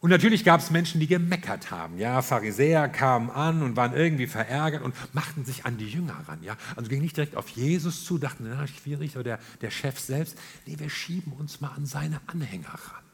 Und 0.00 0.10
natürlich 0.10 0.42
gab 0.42 0.58
es 0.58 0.72
Menschen, 0.72 0.98
die 0.98 1.06
gemeckert 1.06 1.70
haben. 1.70 1.98
Ja, 1.98 2.20
Pharisäer 2.20 2.88
kamen 2.88 3.30
an 3.30 3.62
und 3.62 3.76
waren 3.76 3.92
irgendwie 3.94 4.26
verärgert 4.26 4.82
und 4.82 4.92
machten 5.14 5.44
sich 5.44 5.64
an 5.64 5.78
die 5.78 5.86
Jünger 5.88 6.16
ran. 6.26 6.42
Ja, 6.42 6.56
also 6.74 6.88
gingen 6.88 7.02
nicht 7.02 7.16
direkt 7.16 7.36
auf 7.36 7.48
Jesus 7.50 8.04
zu, 8.04 8.18
dachten, 8.18 8.48
na, 8.48 8.66
schwierig, 8.66 9.14
oder 9.14 9.22
der, 9.22 9.38
der 9.60 9.70
Chef 9.70 10.00
selbst. 10.00 10.36
Nee, 10.66 10.76
wir 10.76 10.90
schieben 10.90 11.32
uns 11.32 11.60
mal 11.60 11.70
an 11.76 11.86
seine 11.86 12.20
Anhänger 12.26 12.70
ran. 12.70 13.04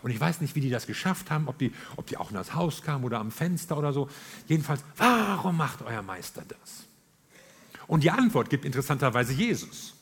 Und 0.00 0.12
ich 0.12 0.20
weiß 0.20 0.40
nicht, 0.42 0.54
wie 0.54 0.60
die 0.60 0.70
das 0.70 0.86
geschafft 0.86 1.32
haben, 1.32 1.48
ob 1.48 1.58
die, 1.58 1.72
ob 1.96 2.06
die 2.06 2.18
auch 2.18 2.30
in 2.30 2.36
das 2.36 2.54
Haus 2.54 2.82
kamen 2.82 3.02
oder 3.02 3.18
am 3.18 3.32
Fenster 3.32 3.76
oder 3.76 3.92
so. 3.92 4.08
Jedenfalls, 4.46 4.84
warum 4.96 5.56
macht 5.56 5.82
euer 5.82 6.02
Meister 6.02 6.44
das? 6.46 6.87
Und 7.88 8.04
die 8.04 8.10
Antwort 8.12 8.50
gibt 8.50 8.64
interessanterweise 8.64 9.32
Jesus. 9.32 9.94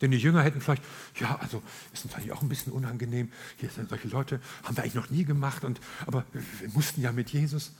Denn 0.00 0.12
die 0.12 0.18
Jünger 0.18 0.42
hätten 0.42 0.60
vielleicht, 0.60 0.84
ja, 1.18 1.36
also 1.40 1.62
ist 1.92 2.04
uns 2.04 2.14
eigentlich 2.14 2.32
auch 2.32 2.42
ein 2.42 2.48
bisschen 2.48 2.72
unangenehm. 2.72 3.32
Hier 3.56 3.68
sind 3.68 3.88
solche 3.88 4.08
Leute, 4.08 4.40
haben 4.62 4.76
wir 4.76 4.84
eigentlich 4.84 4.94
noch 4.94 5.10
nie 5.10 5.24
gemacht, 5.24 5.64
und, 5.64 5.80
aber 6.06 6.24
wir 6.32 6.68
mussten 6.70 7.02
ja 7.02 7.10
mit 7.12 7.30
Jesus. 7.30 7.72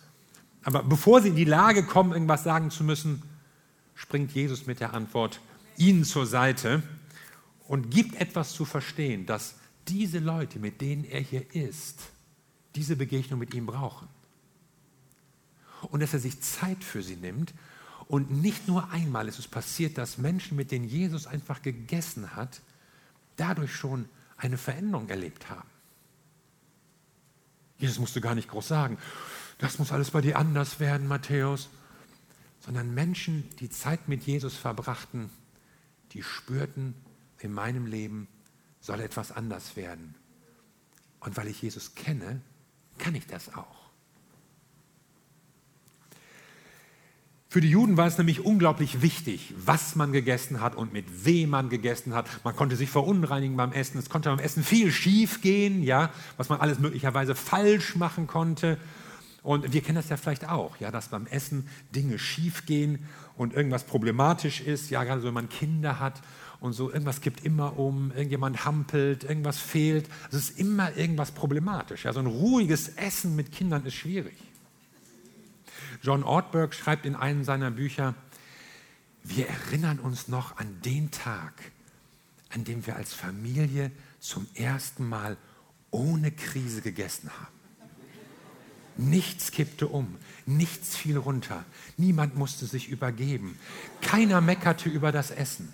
Aber 0.63 0.83
bevor 0.83 1.23
sie 1.23 1.29
in 1.29 1.37
die 1.37 1.45
Lage 1.45 1.85
kommen, 1.85 2.13
irgendwas 2.13 2.43
sagen 2.43 2.71
zu 2.71 2.83
müssen, 2.83 3.23
springt 3.95 4.33
Jesus 4.33 4.67
mit 4.67 4.81
der 4.81 4.93
Antwort 4.93 5.41
ihnen 5.77 6.05
zur 6.05 6.27
Seite 6.27 6.83
und 7.69 7.91
gibt 7.91 8.17
etwas 8.17 8.53
zu 8.53 8.65
verstehen, 8.65 9.25
dass 9.25 9.55
diese 9.89 10.19
Leute, 10.19 10.59
mit 10.59 10.81
denen 10.81 11.05
er 11.05 11.21
hier 11.21 11.55
ist, 11.55 12.01
diese 12.75 12.97
Begegnung 12.97 13.39
mit 13.39 13.55
ihm 13.55 13.67
brauchen. 13.67 14.09
Und 15.83 16.01
dass 16.01 16.13
er 16.13 16.21
sich 16.21 16.41
Zeit 16.43 16.85
für 16.85 17.03
sie 17.03 17.17
nimmt. 17.17 17.55
Und 18.11 18.33
nicht 18.33 18.67
nur 18.67 18.91
einmal 18.91 19.29
ist 19.29 19.39
es 19.39 19.47
passiert, 19.47 19.97
dass 19.97 20.19
Menschen, 20.19 20.57
mit 20.57 20.73
denen 20.73 20.85
Jesus 20.85 21.29
einfach 21.29 21.63
gegessen 21.63 22.35
hat, 22.35 22.61
dadurch 23.37 23.73
schon 23.73 24.09
eine 24.37 24.59
Veränderung 24.59 25.09
erlebt 25.09 25.49
haben. 25.49 25.69
Jesus 27.79 28.01
musste 28.01 28.21
gar 28.21 28.35
nicht 28.35 28.49
groß 28.49 28.67
sagen, 28.67 28.99
das 29.59 29.79
muss 29.79 29.93
alles 29.93 30.11
bei 30.11 30.23
dir 30.23 30.39
anders 30.39 30.81
werden, 30.81 31.07
Matthäus, 31.07 31.69
sondern 32.59 32.93
Menschen, 32.93 33.49
die 33.61 33.71
Zeit 33.71 34.09
mit 34.09 34.25
Jesus 34.25 34.57
verbrachten, 34.57 35.31
die 36.11 36.25
spürten 36.25 36.97
in 37.39 37.53
meinem 37.53 37.87
Leben, 37.87 38.27
soll 38.81 38.99
etwas 38.99 39.31
anders 39.31 39.77
werden. 39.77 40.17
Und 41.21 41.37
weil 41.37 41.47
ich 41.47 41.63
Jesus 41.63 41.95
kenne, 41.95 42.41
kann 42.99 43.15
ich 43.15 43.29
das 43.29 43.55
auch. 43.55 43.80
Für 47.53 47.61
die 47.61 47.69
Juden 47.69 47.97
war 47.97 48.07
es 48.07 48.17
nämlich 48.17 48.45
unglaublich 48.45 49.03
wichtig, 49.03 49.55
was 49.57 49.97
man 49.97 50.13
gegessen 50.13 50.61
hat 50.61 50.77
und 50.77 50.93
mit 50.93 51.25
wem 51.25 51.51
man 51.51 51.69
gegessen 51.69 52.15
hat. 52.15 52.29
Man 52.45 52.55
konnte 52.55 52.77
sich 52.77 52.89
verunreinigen 52.89 53.57
beim 53.57 53.73
Essen. 53.73 53.99
Es 53.99 54.09
konnte 54.09 54.29
beim 54.29 54.39
Essen 54.39 54.63
viel 54.63 54.93
schief 54.93 55.41
gehen, 55.41 55.83
ja, 55.83 56.11
was 56.37 56.49
man 56.49 56.61
alles 56.61 56.79
möglicherweise 56.79 57.35
falsch 57.35 57.97
machen 57.97 58.29
konnte. 58.29 58.79
Und 59.43 59.73
wir 59.73 59.81
kennen 59.81 59.97
das 59.97 60.09
ja 60.09 60.17
vielleicht 60.17 60.49
auch, 60.49 60.77
ja, 60.77 60.93
dass 60.93 61.09
beim 61.09 61.27
Essen 61.27 61.67
Dinge 61.93 62.21
schief 62.21 62.67
gehen 62.67 63.01
und 63.37 63.53
irgendwas 63.53 63.83
problematisch 63.83 64.61
ist, 64.61 64.89
ja, 64.91 65.03
gerade 65.03 65.21
so, 65.21 65.27
wenn 65.27 65.35
man 65.35 65.49
Kinder 65.49 65.99
hat 65.99 66.23
und 66.61 66.73
so, 66.73 66.89
irgendwas 66.89 67.21
kippt 67.21 67.45
immer 67.45 67.81
um, 67.81 68.13
irgendjemand 68.13 68.65
hampelt, 68.65 69.25
irgendwas 69.25 69.59
fehlt. 69.59 70.09
Es 70.31 70.37
ist 70.37 70.61
immer 70.61 70.97
irgendwas 70.97 71.33
problematisch. 71.33 72.05
Ja, 72.05 72.13
so 72.13 72.21
ein 72.21 72.27
ruhiges 72.27 72.91
Essen 72.91 73.35
mit 73.35 73.51
Kindern 73.51 73.85
ist 73.87 73.95
schwierig. 73.95 74.37
John 76.03 76.23
Ortberg 76.25 76.75
schreibt 76.75 77.05
in 77.07 77.15
einem 77.15 77.45
seiner 77.45 77.71
Bücher, 77.71 78.15
wir 79.23 79.49
erinnern 79.49 79.99
uns 79.99 80.29
noch 80.29 80.57
an 80.57 80.81
den 80.83 81.11
Tag, 81.11 81.53
an 82.51 82.65
dem 82.65 82.87
wir 82.87 82.97
als 82.97 83.13
Familie 83.13 83.91
zum 84.19 84.47
ersten 84.55 85.09
Mal 85.09 85.37
ohne 85.91 86.31
Krise 86.31 86.81
gegessen 86.81 87.31
haben. 87.31 87.61
Nichts 88.97 89.51
kippte 89.51 89.89
um, 89.89 90.17
nichts 90.47 90.97
fiel 90.97 91.17
runter, 91.17 91.65
niemand 91.97 92.37
musste 92.37 92.67
sich 92.67 92.89
übergeben, 92.89 93.59
keiner 94.03 94.41
meckerte 94.41 94.89
über 94.89 95.13
das 95.13 95.31
Essen. 95.31 95.73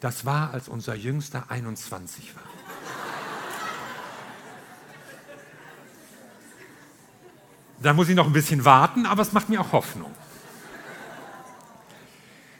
Das 0.00 0.24
war, 0.24 0.52
als 0.52 0.68
unser 0.68 0.94
Jüngster 0.94 1.50
21 1.50 2.34
war. 2.36 2.47
Da 7.80 7.92
muss 7.92 8.08
ich 8.08 8.16
noch 8.16 8.26
ein 8.26 8.32
bisschen 8.32 8.64
warten, 8.64 9.06
aber 9.06 9.22
es 9.22 9.32
macht 9.32 9.48
mir 9.48 9.60
auch 9.60 9.72
Hoffnung. 9.72 10.12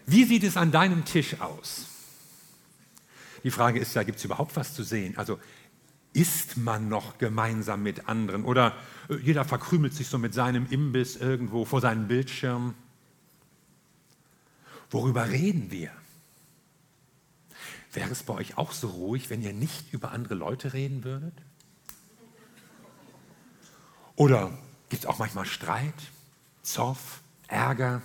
Wie 0.06 0.24
sieht 0.24 0.44
es 0.44 0.56
an 0.56 0.70
deinem 0.70 1.04
Tisch 1.04 1.40
aus? 1.40 1.86
Die 3.44 3.50
Frage 3.50 3.78
ist 3.78 3.94
ja, 3.94 4.04
gibt 4.04 4.18
es 4.18 4.24
überhaupt 4.24 4.56
was 4.56 4.74
zu 4.74 4.82
sehen? 4.82 5.16
Also 5.18 5.38
isst 6.12 6.56
man 6.56 6.88
noch 6.88 7.18
gemeinsam 7.18 7.82
mit 7.82 8.08
anderen 8.08 8.44
oder 8.44 8.74
äh, 9.08 9.16
jeder 9.16 9.44
verkrümelt 9.44 9.94
sich 9.94 10.08
so 10.08 10.18
mit 10.18 10.34
seinem 10.34 10.66
Imbiss 10.70 11.16
irgendwo 11.16 11.64
vor 11.64 11.80
seinem 11.80 12.08
Bildschirm? 12.08 12.74
Worüber 14.90 15.28
reden 15.28 15.70
wir? 15.70 15.90
Wäre 17.92 18.10
es 18.10 18.22
bei 18.22 18.34
euch 18.34 18.56
auch 18.56 18.72
so 18.72 18.88
ruhig, 18.88 19.30
wenn 19.30 19.42
ihr 19.42 19.52
nicht 19.52 19.92
über 19.92 20.12
andere 20.12 20.34
Leute 20.34 20.72
reden 20.72 21.04
würdet? 21.04 21.34
Oder 24.16 24.56
gibt 24.88 25.04
es 25.04 25.06
auch 25.06 25.18
manchmal 25.18 25.44
Streit, 25.46 25.94
Zoff, 26.62 27.22
Ärger? 27.46 28.02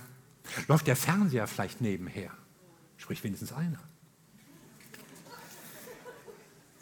Läuft 0.68 0.86
der 0.86 0.96
Fernseher 0.96 1.46
vielleicht 1.46 1.80
nebenher? 1.80 2.30
Sprich 2.96 3.22
wenigstens 3.24 3.52
einer. 3.52 3.78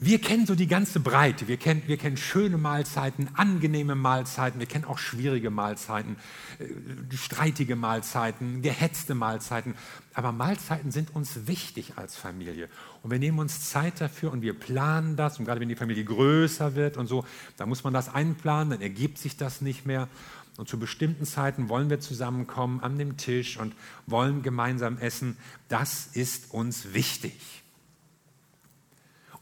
Wir 0.04 0.20
kennen 0.20 0.46
so 0.46 0.56
die 0.56 0.66
ganze 0.66 0.98
Breite. 0.98 1.46
Wir 1.46 1.58
kennen, 1.58 1.84
wir 1.86 1.96
kennen 1.96 2.16
schöne 2.16 2.58
Mahlzeiten, 2.58 3.28
angenehme 3.34 3.94
Mahlzeiten, 3.94 4.58
wir 4.58 4.66
kennen 4.66 4.84
auch 4.84 4.98
schwierige 4.98 5.50
Mahlzeiten, 5.50 6.16
äh, 6.58 7.16
streitige 7.16 7.76
Mahlzeiten, 7.76 8.62
gehetzte 8.62 9.14
Mahlzeiten. 9.14 9.76
Aber 10.12 10.32
Mahlzeiten 10.32 10.90
sind 10.90 11.14
uns 11.14 11.46
wichtig 11.46 11.92
als 11.94 12.16
Familie. 12.16 12.68
Und 13.04 13.12
wir 13.12 13.20
nehmen 13.20 13.38
uns 13.38 13.70
Zeit 13.70 14.00
dafür 14.00 14.32
und 14.32 14.42
wir 14.42 14.58
planen 14.58 15.14
das. 15.14 15.38
Und 15.38 15.44
gerade 15.44 15.60
wenn 15.60 15.68
die 15.68 15.76
Familie 15.76 16.04
größer 16.04 16.74
wird 16.74 16.96
und 16.96 17.06
so, 17.06 17.24
dann 17.56 17.68
muss 17.68 17.84
man 17.84 17.92
das 17.92 18.12
einplanen, 18.12 18.70
dann 18.70 18.80
ergibt 18.80 19.18
sich 19.18 19.36
das 19.36 19.60
nicht 19.60 19.86
mehr. 19.86 20.08
Und 20.56 20.68
zu 20.68 20.80
bestimmten 20.80 21.26
Zeiten 21.26 21.68
wollen 21.68 21.90
wir 21.90 22.00
zusammenkommen 22.00 22.80
an 22.80 22.98
dem 22.98 23.18
Tisch 23.18 23.56
und 23.56 23.72
wollen 24.08 24.42
gemeinsam 24.42 24.98
essen. 24.98 25.36
Das 25.68 26.08
ist 26.12 26.52
uns 26.52 26.92
wichtig 26.92 27.61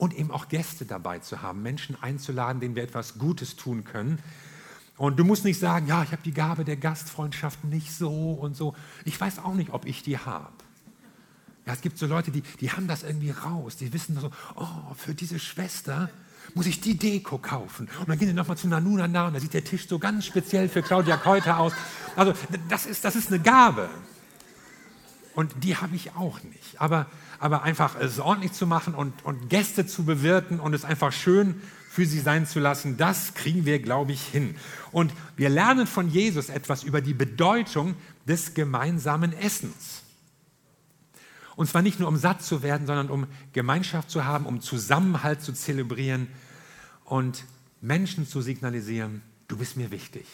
und 0.01 0.15
eben 0.15 0.31
auch 0.31 0.49
Gäste 0.49 0.87
dabei 0.87 1.19
zu 1.19 1.43
haben, 1.43 1.63
Menschen 1.63 1.95
einzuladen, 2.01 2.59
denen 2.59 2.75
wir 2.75 2.83
etwas 2.83 3.19
Gutes 3.19 3.57
tun 3.57 3.85
können. 3.85 4.19
Und 4.97 5.19
du 5.19 5.25
musst 5.25 5.45
nicht 5.45 5.61
sagen, 5.61 5.87
ja, 5.87 6.03
ich 6.03 6.13
habe 6.13 6.23
die 6.23 6.33
Gabe 6.33 6.65
der 6.65 6.77
Gastfreundschaft 6.77 7.65
nicht 7.65 7.93
so 7.93 8.33
und 8.33 8.57
so. 8.57 8.75
Ich 9.05 9.21
weiß 9.21 9.41
auch 9.41 9.53
nicht, 9.53 9.71
ob 9.71 9.85
ich 9.85 10.03
die 10.03 10.17
habe. 10.17 10.53
Ja, 11.67 11.75
es 11.75 11.83
gibt 11.83 11.99
so 11.99 12.07
Leute, 12.07 12.31
die, 12.31 12.41
die 12.61 12.73
haben 12.73 12.89
das 12.89 13.03
irgendwie 13.03 13.31
raus. 13.31 13.77
Die 13.77 13.93
wissen 13.93 14.19
so, 14.19 14.31
oh, 14.57 14.95
für 14.97 15.15
diese 15.15 15.39
Schwester 15.39 16.09
muss 16.55 16.65
ich 16.65 16.81
die 16.81 16.97
Deko 16.97 17.37
kaufen. 17.37 17.87
Und 18.01 18.09
dann 18.09 18.19
gehen 18.19 18.29
die 18.29 18.35
nochmal 18.35 18.57
zu 18.57 18.69
Nanuna 18.69 19.07
nah 19.07 19.27
und 19.27 19.35
da 19.35 19.41
sieht 19.41 19.53
der 19.53 19.65
Tisch 19.65 19.87
so 19.87 19.99
ganz 19.99 20.25
speziell 20.25 20.71
für 20.71 20.81
Claudia 20.81 21.19
Keuter 21.19 21.59
aus. 21.59 21.75
Also 22.17 22.33
das 22.71 22.87
ist, 22.87 23.05
das 23.05 23.17
ist 23.17 23.29
eine 23.29 23.41
Gabe. 23.41 23.91
Und 25.35 25.53
die 25.63 25.77
habe 25.77 25.97
ich 25.97 26.15
auch 26.17 26.43
nicht. 26.43 26.81
Aber 26.81 27.07
aber 27.41 27.63
einfach 27.63 27.99
es 27.99 28.21
ordentlich 28.21 28.53
zu 28.53 28.67
machen 28.67 28.95
und, 28.95 29.25
und 29.25 29.49
Gäste 29.49 29.87
zu 29.87 30.05
bewirten 30.05 30.61
und 30.61 30.75
es 30.75 30.85
einfach 30.85 31.11
schön 31.11 31.61
für 31.89 32.05
sie 32.05 32.21
sein 32.21 32.47
zu 32.47 32.61
lassen, 32.61 32.99
das 32.99 33.35
kriegen 33.35 33.65
wir, 33.65 33.81
glaube 33.81 34.13
ich, 34.13 34.23
hin. 34.23 34.55
Und 34.93 35.13
wir 35.37 35.49
lernen 35.49 35.87
von 35.87 36.09
Jesus 36.09 36.51
etwas 36.51 36.85
über 36.85 37.01
die 37.01 37.15
Bedeutung 37.15 37.97
des 38.29 38.55
gemeinsamen 38.55 39.33
Essens. 39.33 40.03
Und 41.57 41.67
zwar 41.67 41.83
nicht 41.83 41.99
nur 41.99 42.09
um 42.09 42.17
satt 42.17 42.43
zu 42.43 42.63
werden, 42.63 42.87
sondern 42.87 43.11
um 43.11 43.27
Gemeinschaft 43.55 44.11
zu 44.11 44.25
haben, 44.25 44.45
um 44.45 44.61
Zusammenhalt 44.61 45.43
zu 45.43 45.53
zelebrieren 45.53 46.29
und 47.05 47.45
Menschen 47.81 48.29
zu 48.29 48.43
signalisieren, 48.43 49.23
du 49.49 49.57
bist 49.57 49.79
mir 49.79 49.91
wichtig. 49.91 50.27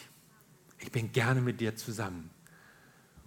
Ich 0.81 0.91
bin 0.91 1.13
gerne 1.13 1.41
mit 1.41 1.61
dir 1.61 1.77
zusammen. 1.77 2.31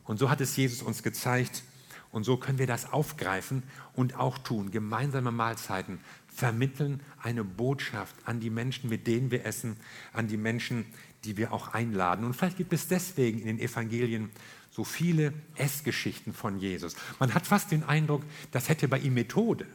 Und 0.09 0.17
so 0.17 0.31
hat 0.31 0.41
es 0.41 0.55
Jesus 0.55 0.81
uns 0.81 1.03
gezeigt, 1.03 1.61
und 2.09 2.23
so 2.23 2.35
können 2.35 2.57
wir 2.57 2.65
das 2.65 2.91
aufgreifen 2.91 3.61
und 3.93 4.15
auch 4.15 4.39
tun. 4.39 4.71
Gemeinsame 4.71 5.31
Mahlzeiten 5.31 5.99
vermitteln 6.33 7.01
eine 7.21 7.43
Botschaft 7.43 8.15
an 8.25 8.39
die 8.39 8.49
Menschen, 8.49 8.89
mit 8.89 9.05
denen 9.05 9.29
wir 9.29 9.45
essen, 9.45 9.77
an 10.11 10.27
die 10.27 10.37
Menschen, 10.37 10.87
die 11.25 11.37
wir 11.37 11.53
auch 11.53 11.75
einladen. 11.75 12.25
Und 12.25 12.35
vielleicht 12.35 12.57
gibt 12.57 12.73
es 12.73 12.87
deswegen 12.87 13.37
in 13.37 13.45
den 13.45 13.59
Evangelien 13.59 14.31
so 14.71 14.83
viele 14.83 15.31
Essgeschichten 15.53 16.33
von 16.33 16.57
Jesus. 16.57 16.95
Man 17.19 17.35
hat 17.35 17.45
fast 17.45 17.69
den 17.69 17.83
Eindruck, 17.83 18.23
das 18.49 18.67
hätte 18.67 18.87
bei 18.87 18.97
ihm 18.97 19.13
Methode. 19.13 19.67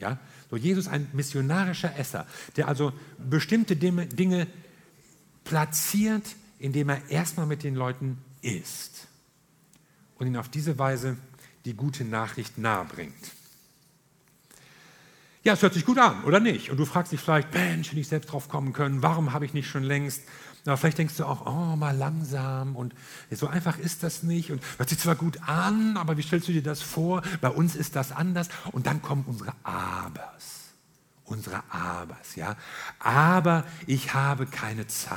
Ja? 0.00 0.18
So 0.50 0.56
Jesus 0.56 0.88
ein 0.88 1.06
missionarischer 1.12 1.96
Esser, 1.96 2.26
der 2.56 2.66
also 2.66 2.92
bestimmte 3.18 3.76
Dinge 3.76 4.48
platziert, 5.44 6.24
indem 6.58 6.88
er 6.88 7.08
erstmal 7.08 7.46
mit 7.46 7.62
den 7.62 7.76
Leuten 7.76 8.18
isst 8.42 9.06
und 10.20 10.26
ihn 10.26 10.36
auf 10.36 10.48
diese 10.48 10.78
Weise 10.78 11.16
die 11.64 11.74
gute 11.74 12.04
Nachricht 12.04 12.58
nahebringt. 12.58 13.32
Ja, 15.42 15.54
es 15.54 15.62
hört 15.62 15.72
sich 15.72 15.86
gut 15.86 15.98
an, 15.98 16.24
oder 16.24 16.38
nicht? 16.38 16.70
Und 16.70 16.76
du 16.76 16.84
fragst 16.84 17.12
dich 17.12 17.20
vielleicht, 17.20 17.52
Mensch, 17.54 17.88
hätte 17.88 18.00
ich 18.00 18.08
selbst 18.08 18.30
drauf 18.30 18.48
kommen 18.50 18.74
können, 18.74 19.02
warum 19.02 19.32
habe 19.32 19.46
ich 19.46 19.54
nicht 19.54 19.68
schon 19.68 19.82
längst? 19.82 20.22
Aber 20.66 20.76
vielleicht 20.76 20.98
denkst 20.98 21.16
du 21.16 21.24
auch, 21.24 21.46
oh, 21.46 21.76
mal 21.76 21.96
langsam 21.96 22.76
und 22.76 22.94
so 23.30 23.46
einfach 23.46 23.78
ist 23.78 24.02
das 24.02 24.22
nicht 24.22 24.52
und 24.52 24.62
hört 24.76 24.90
sich 24.90 24.98
zwar 24.98 25.14
gut 25.14 25.40
an, 25.46 25.96
aber 25.96 26.18
wie 26.18 26.22
stellst 26.22 26.48
du 26.48 26.52
dir 26.52 26.62
das 26.62 26.82
vor? 26.82 27.22
Bei 27.40 27.48
uns 27.48 27.74
ist 27.74 27.96
das 27.96 28.12
anders 28.12 28.50
und 28.72 28.86
dann 28.86 29.00
kommen 29.00 29.24
unsere 29.26 29.54
Abers. 29.62 30.74
Unsere 31.24 31.62
Abers, 31.70 32.36
ja. 32.36 32.56
Aber 32.98 33.64
ich 33.86 34.12
habe 34.12 34.44
keine 34.44 34.86
Zeit. 34.86 35.16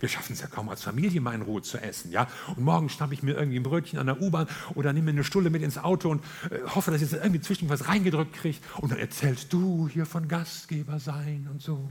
Wir 0.00 0.08
schaffen 0.08 0.32
es 0.32 0.40
ja 0.40 0.46
kaum 0.46 0.68
als 0.70 0.82
Familie 0.82 1.20
mal 1.20 1.34
in 1.34 1.42
Ruhe 1.42 1.60
zu 1.62 1.78
essen. 1.78 2.10
Ja? 2.10 2.26
Und 2.56 2.64
morgen 2.64 2.88
schnappe 2.88 3.14
ich 3.14 3.22
mir 3.22 3.34
irgendwie 3.34 3.58
ein 3.58 3.62
Brötchen 3.62 3.98
an 3.98 4.06
der 4.06 4.20
U-Bahn 4.20 4.48
oder 4.74 4.92
nehme 4.92 5.06
mir 5.06 5.10
eine 5.10 5.24
Stulle 5.24 5.50
mit 5.50 5.62
ins 5.62 5.78
Auto 5.78 6.08
und 6.10 6.24
äh, 6.50 6.60
hoffe, 6.74 6.90
dass 6.90 7.02
ich 7.02 7.10
jetzt 7.10 7.22
irgendwie 7.22 7.42
zwischen 7.42 7.68
was 7.68 7.86
reingedrückt 7.86 8.32
kriege. 8.32 8.58
Und 8.78 8.92
dann 8.92 8.98
erzählst 8.98 9.52
du 9.52 9.88
hier 9.88 10.06
von 10.06 10.26
Gastgeber 10.26 10.98
sein 10.98 11.48
und 11.52 11.60
so. 11.60 11.88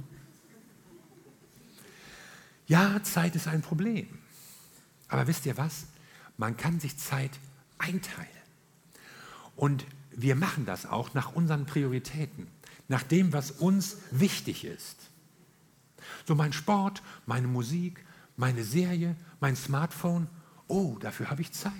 Ja, 2.68 3.02
Zeit 3.04 3.36
ist 3.36 3.48
ein 3.48 3.62
Problem. 3.62 4.08
Aber 5.08 5.28
wisst 5.28 5.46
ihr 5.46 5.58
was? 5.58 5.86
Man 6.38 6.58
kann 6.58 6.80
sich 6.80 6.98
Zeit 6.98 7.32
einteilen. 7.78 8.28
Und 9.56 9.86
wir 10.12 10.36
machen 10.36 10.66
das 10.66 10.86
auch 10.86 11.14
nach 11.14 11.36
unseren 11.36 11.66
Prioritäten, 11.66 12.48
nach 12.88 13.04
dem, 13.04 13.34
was 13.34 13.52
uns 13.52 13.98
wichtig 14.12 14.66
ist. 14.66 15.09
So 16.26 16.36
mein 16.36 16.54
Sport, 16.54 17.02
meine 17.26 17.48
Musik, 17.48 18.06
meine 18.38 18.64
Serie, 18.64 19.16
mein 19.40 19.56
Smartphone. 19.56 20.28
Oh, 20.68 20.98
dafür 21.00 21.30
habe 21.30 21.42
ich 21.42 21.52
Zeit. 21.52 21.74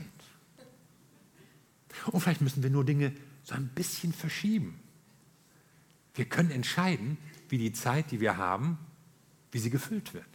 Und 2.08 2.22
vielleicht 2.22 2.42
müssen 2.42 2.64
wir 2.64 2.70
nur 2.70 2.86
Dinge 2.86 3.14
so 3.44 3.56
ein 3.56 3.68
bisschen 3.70 4.14
verschieben. 4.14 4.80
Wir 6.16 6.26
können 6.26 6.52
entscheiden, 6.52 7.18
wie 7.50 7.58
die 7.58 7.74
Zeit, 7.74 8.12
die 8.12 8.20
wir 8.20 8.38
haben, 8.38 8.78
wie 9.52 9.60
sie 9.60 9.70
gefüllt 9.70 10.14
wird. 10.14 10.26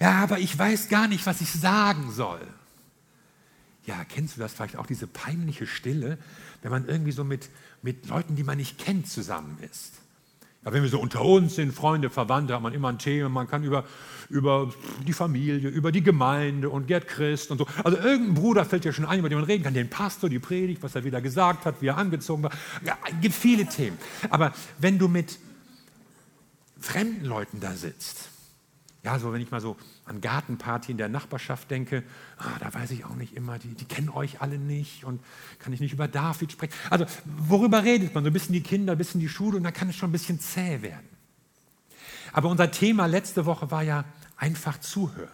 Ja, 0.00 0.22
aber 0.22 0.38
ich 0.38 0.56
weiß 0.56 0.88
gar 0.88 1.08
nicht, 1.08 1.26
was 1.26 1.40
ich 1.40 1.50
sagen 1.50 2.12
soll. 2.12 2.46
Ja, 3.86 4.04
kennst 4.04 4.36
du 4.36 4.40
das 4.40 4.52
vielleicht 4.52 4.76
auch, 4.76 4.86
diese 4.86 5.06
peinliche 5.06 5.66
Stille, 5.66 6.18
wenn 6.62 6.70
man 6.72 6.86
irgendwie 6.88 7.12
so 7.12 7.24
mit, 7.24 7.48
mit 7.82 8.06
Leuten, 8.08 8.34
die 8.34 8.42
man 8.42 8.58
nicht 8.58 8.78
kennt, 8.78 9.08
zusammen 9.08 9.58
ist? 9.60 9.94
Ja, 10.66 10.72
wenn 10.72 10.82
wir 10.82 10.90
so 10.90 10.98
unter 10.98 11.24
uns 11.24 11.54
sind, 11.54 11.72
Freunde, 11.72 12.10
Verwandte, 12.10 12.52
hat 12.52 12.60
man 12.60 12.74
immer 12.74 12.88
ein 12.88 12.98
Thema. 12.98 13.28
Man 13.28 13.46
kann 13.46 13.62
über, 13.62 13.84
über 14.28 14.72
die 15.06 15.12
Familie, 15.12 15.68
über 15.68 15.92
die 15.92 16.02
Gemeinde 16.02 16.70
und 16.70 16.88
Gerd 16.88 17.06
Christ 17.06 17.52
und 17.52 17.58
so. 17.58 17.66
Also 17.84 17.98
irgendein 17.98 18.34
Bruder 18.34 18.64
fällt 18.64 18.84
ja 18.84 18.92
schon 18.92 19.04
ein, 19.04 19.20
über 19.20 19.28
den 19.28 19.38
man 19.38 19.46
reden 19.46 19.62
kann. 19.62 19.74
Den 19.74 19.88
Pastor, 19.88 20.28
die 20.28 20.40
Predigt, 20.40 20.82
was 20.82 20.96
er 20.96 21.04
wieder 21.04 21.20
gesagt 21.20 21.66
hat, 21.66 21.76
wie 21.82 21.86
er 21.86 21.96
angezogen 21.96 22.42
war. 22.42 22.50
Ja, 22.84 22.98
gibt 23.20 23.36
viele 23.36 23.66
Themen. 23.66 23.96
Aber 24.28 24.52
wenn 24.78 24.98
du 24.98 25.06
mit 25.06 25.38
fremden 26.80 27.26
Leuten 27.26 27.60
da 27.60 27.72
sitzt, 27.74 28.30
ja, 29.06 29.20
so 29.20 29.32
wenn 29.32 29.40
ich 29.40 29.52
mal 29.52 29.60
so 29.60 29.76
an 30.04 30.20
Gartenparty 30.20 30.90
in 30.90 30.98
der 30.98 31.08
Nachbarschaft 31.08 31.70
denke, 31.70 32.02
ah, 32.38 32.58
da 32.58 32.74
weiß 32.74 32.90
ich 32.90 33.04
auch 33.04 33.14
nicht 33.14 33.36
immer, 33.36 33.56
die, 33.56 33.68
die 33.68 33.84
kennen 33.84 34.08
euch 34.08 34.40
alle 34.40 34.58
nicht 34.58 35.04
und 35.04 35.22
kann 35.60 35.72
ich 35.72 35.78
nicht 35.78 35.92
über 35.92 36.08
David 36.08 36.50
sprechen. 36.50 36.74
Also 36.90 37.06
worüber 37.24 37.84
redet 37.84 38.16
man? 38.16 38.24
So 38.24 38.30
ein 38.30 38.32
bisschen 38.32 38.52
die 38.52 38.64
Kinder, 38.64 38.92
ein 38.92 38.98
bisschen 38.98 39.20
die 39.20 39.28
Schule 39.28 39.58
und 39.58 39.62
dann 39.62 39.72
kann 39.72 39.88
es 39.88 39.94
schon 39.94 40.08
ein 40.08 40.12
bisschen 40.12 40.40
zäh 40.40 40.82
werden. 40.82 41.08
Aber 42.32 42.48
unser 42.48 42.72
Thema 42.72 43.06
letzte 43.06 43.46
Woche 43.46 43.70
war 43.70 43.84
ja 43.84 44.04
Einfach 44.38 44.78
zuhören. 44.80 45.30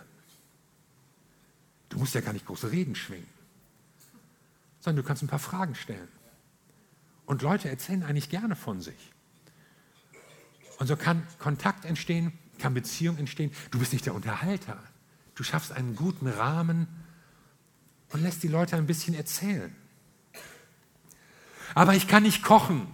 Du 1.88 1.98
musst 1.98 2.14
ja 2.14 2.20
gar 2.20 2.32
nicht 2.32 2.46
große 2.46 2.70
Reden 2.70 2.94
schwingen, 2.94 3.26
sondern 4.78 5.02
du 5.02 5.08
kannst 5.08 5.24
ein 5.24 5.28
paar 5.28 5.40
Fragen 5.40 5.74
stellen. 5.74 6.06
Und 7.26 7.42
Leute 7.42 7.68
erzählen 7.68 8.04
eigentlich 8.04 8.30
gerne 8.30 8.54
von 8.54 8.80
sich. 8.80 9.10
Und 10.78 10.86
so 10.86 10.94
kann 10.94 11.26
Kontakt 11.40 11.84
entstehen, 11.84 12.32
kann 12.62 12.74
Beziehung 12.74 13.18
entstehen. 13.18 13.52
Du 13.70 13.78
bist 13.78 13.92
nicht 13.92 14.06
der 14.06 14.14
Unterhalter. 14.14 14.78
Du 15.34 15.42
schaffst 15.42 15.72
einen 15.72 15.96
guten 15.96 16.28
Rahmen 16.28 16.86
und 18.10 18.22
lässt 18.22 18.42
die 18.42 18.48
Leute 18.48 18.76
ein 18.76 18.86
bisschen 18.86 19.14
erzählen. 19.14 19.74
Aber 21.74 21.94
ich 21.94 22.06
kann 22.06 22.22
nicht 22.22 22.42
kochen. 22.42 22.86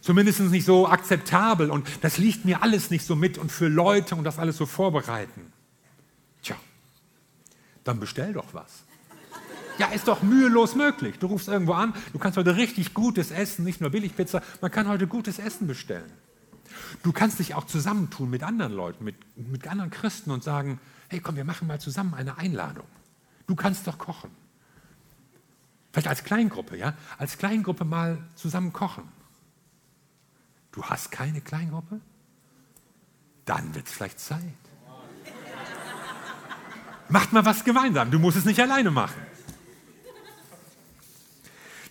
Zumindest 0.00 0.40
nicht 0.40 0.64
so 0.64 0.88
akzeptabel 0.88 1.70
und 1.70 1.86
das 2.00 2.18
liegt 2.18 2.44
mir 2.44 2.62
alles 2.62 2.90
nicht 2.90 3.06
so 3.06 3.14
mit 3.14 3.38
und 3.38 3.52
für 3.52 3.68
Leute 3.68 4.16
und 4.16 4.24
das 4.24 4.38
alles 4.38 4.56
so 4.56 4.66
vorbereiten. 4.66 5.52
Tja, 6.42 6.56
dann 7.84 8.00
bestell 8.00 8.32
doch 8.32 8.52
was. 8.52 8.82
Ja, 9.78 9.86
ist 9.88 10.08
doch 10.08 10.22
mühelos 10.22 10.74
möglich. 10.74 11.18
Du 11.18 11.28
rufst 11.28 11.48
irgendwo 11.48 11.74
an, 11.74 11.94
du 12.12 12.18
kannst 12.18 12.36
heute 12.36 12.56
richtig 12.56 12.94
gutes 12.94 13.30
Essen, 13.30 13.64
nicht 13.64 13.80
nur 13.80 13.90
Billigpizza, 13.90 14.42
man 14.60 14.70
kann 14.70 14.88
heute 14.88 15.06
gutes 15.06 15.38
Essen 15.38 15.68
bestellen. 15.68 16.10
Du 17.02 17.12
kannst 17.12 17.38
dich 17.38 17.54
auch 17.54 17.64
zusammentun 17.64 18.30
mit 18.30 18.42
anderen 18.42 18.72
Leuten, 18.72 19.04
mit, 19.04 19.16
mit 19.36 19.66
anderen 19.66 19.90
Christen 19.90 20.30
und 20.30 20.42
sagen, 20.44 20.80
hey 21.08 21.20
komm, 21.20 21.36
wir 21.36 21.44
machen 21.44 21.68
mal 21.68 21.80
zusammen 21.80 22.14
eine 22.14 22.38
Einladung. 22.38 22.86
Du 23.46 23.54
kannst 23.54 23.86
doch 23.86 23.98
kochen. 23.98 24.30
Vielleicht 25.92 26.08
als 26.08 26.24
Kleingruppe, 26.24 26.76
ja? 26.76 26.94
Als 27.18 27.36
Kleingruppe 27.36 27.84
mal 27.84 28.18
zusammen 28.34 28.72
kochen. 28.72 29.04
Du 30.72 30.82
hast 30.82 31.10
keine 31.10 31.40
Kleingruppe? 31.40 32.00
Dann 33.44 33.74
wird 33.74 33.86
es 33.86 33.92
vielleicht 33.92 34.20
Zeit. 34.20 34.40
Macht 37.08 37.32
mal 37.32 37.44
was 37.44 37.62
gemeinsam. 37.64 38.10
Du 38.10 38.18
musst 38.18 38.38
es 38.38 38.46
nicht 38.46 38.58
alleine 38.60 38.90
machen. 38.90 39.20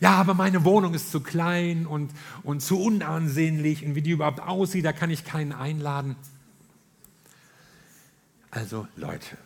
Ja, 0.01 0.15
aber 0.15 0.33
meine 0.33 0.65
Wohnung 0.65 0.95
ist 0.95 1.11
zu 1.11 1.21
klein 1.21 1.85
und, 1.85 2.11
und 2.41 2.61
zu 2.61 2.81
unansehnlich 2.81 3.85
und 3.85 3.93
wie 3.93 4.01
die 4.01 4.09
überhaupt 4.09 4.39
aussieht, 4.39 4.83
da 4.83 4.93
kann 4.93 5.11
ich 5.11 5.25
keinen 5.25 5.51
einladen. 5.53 6.15
Also 8.49 8.87
Leute, 8.95 9.37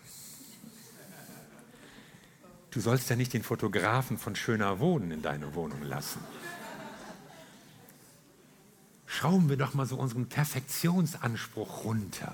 du 2.71 2.79
sollst 2.79 3.09
ja 3.09 3.17
nicht 3.17 3.33
den 3.33 3.43
Fotografen 3.43 4.17
von 4.17 4.37
schöner 4.37 4.79
Wohnen 4.79 5.11
in 5.11 5.21
deine 5.21 5.55
Wohnung 5.55 5.83
lassen. 5.83 6.21
Schrauben 9.07 9.49
wir 9.49 9.57
doch 9.57 9.73
mal 9.73 9.85
so 9.85 9.97
unseren 9.97 10.27
Perfektionsanspruch 10.29 11.83
runter, 11.83 12.33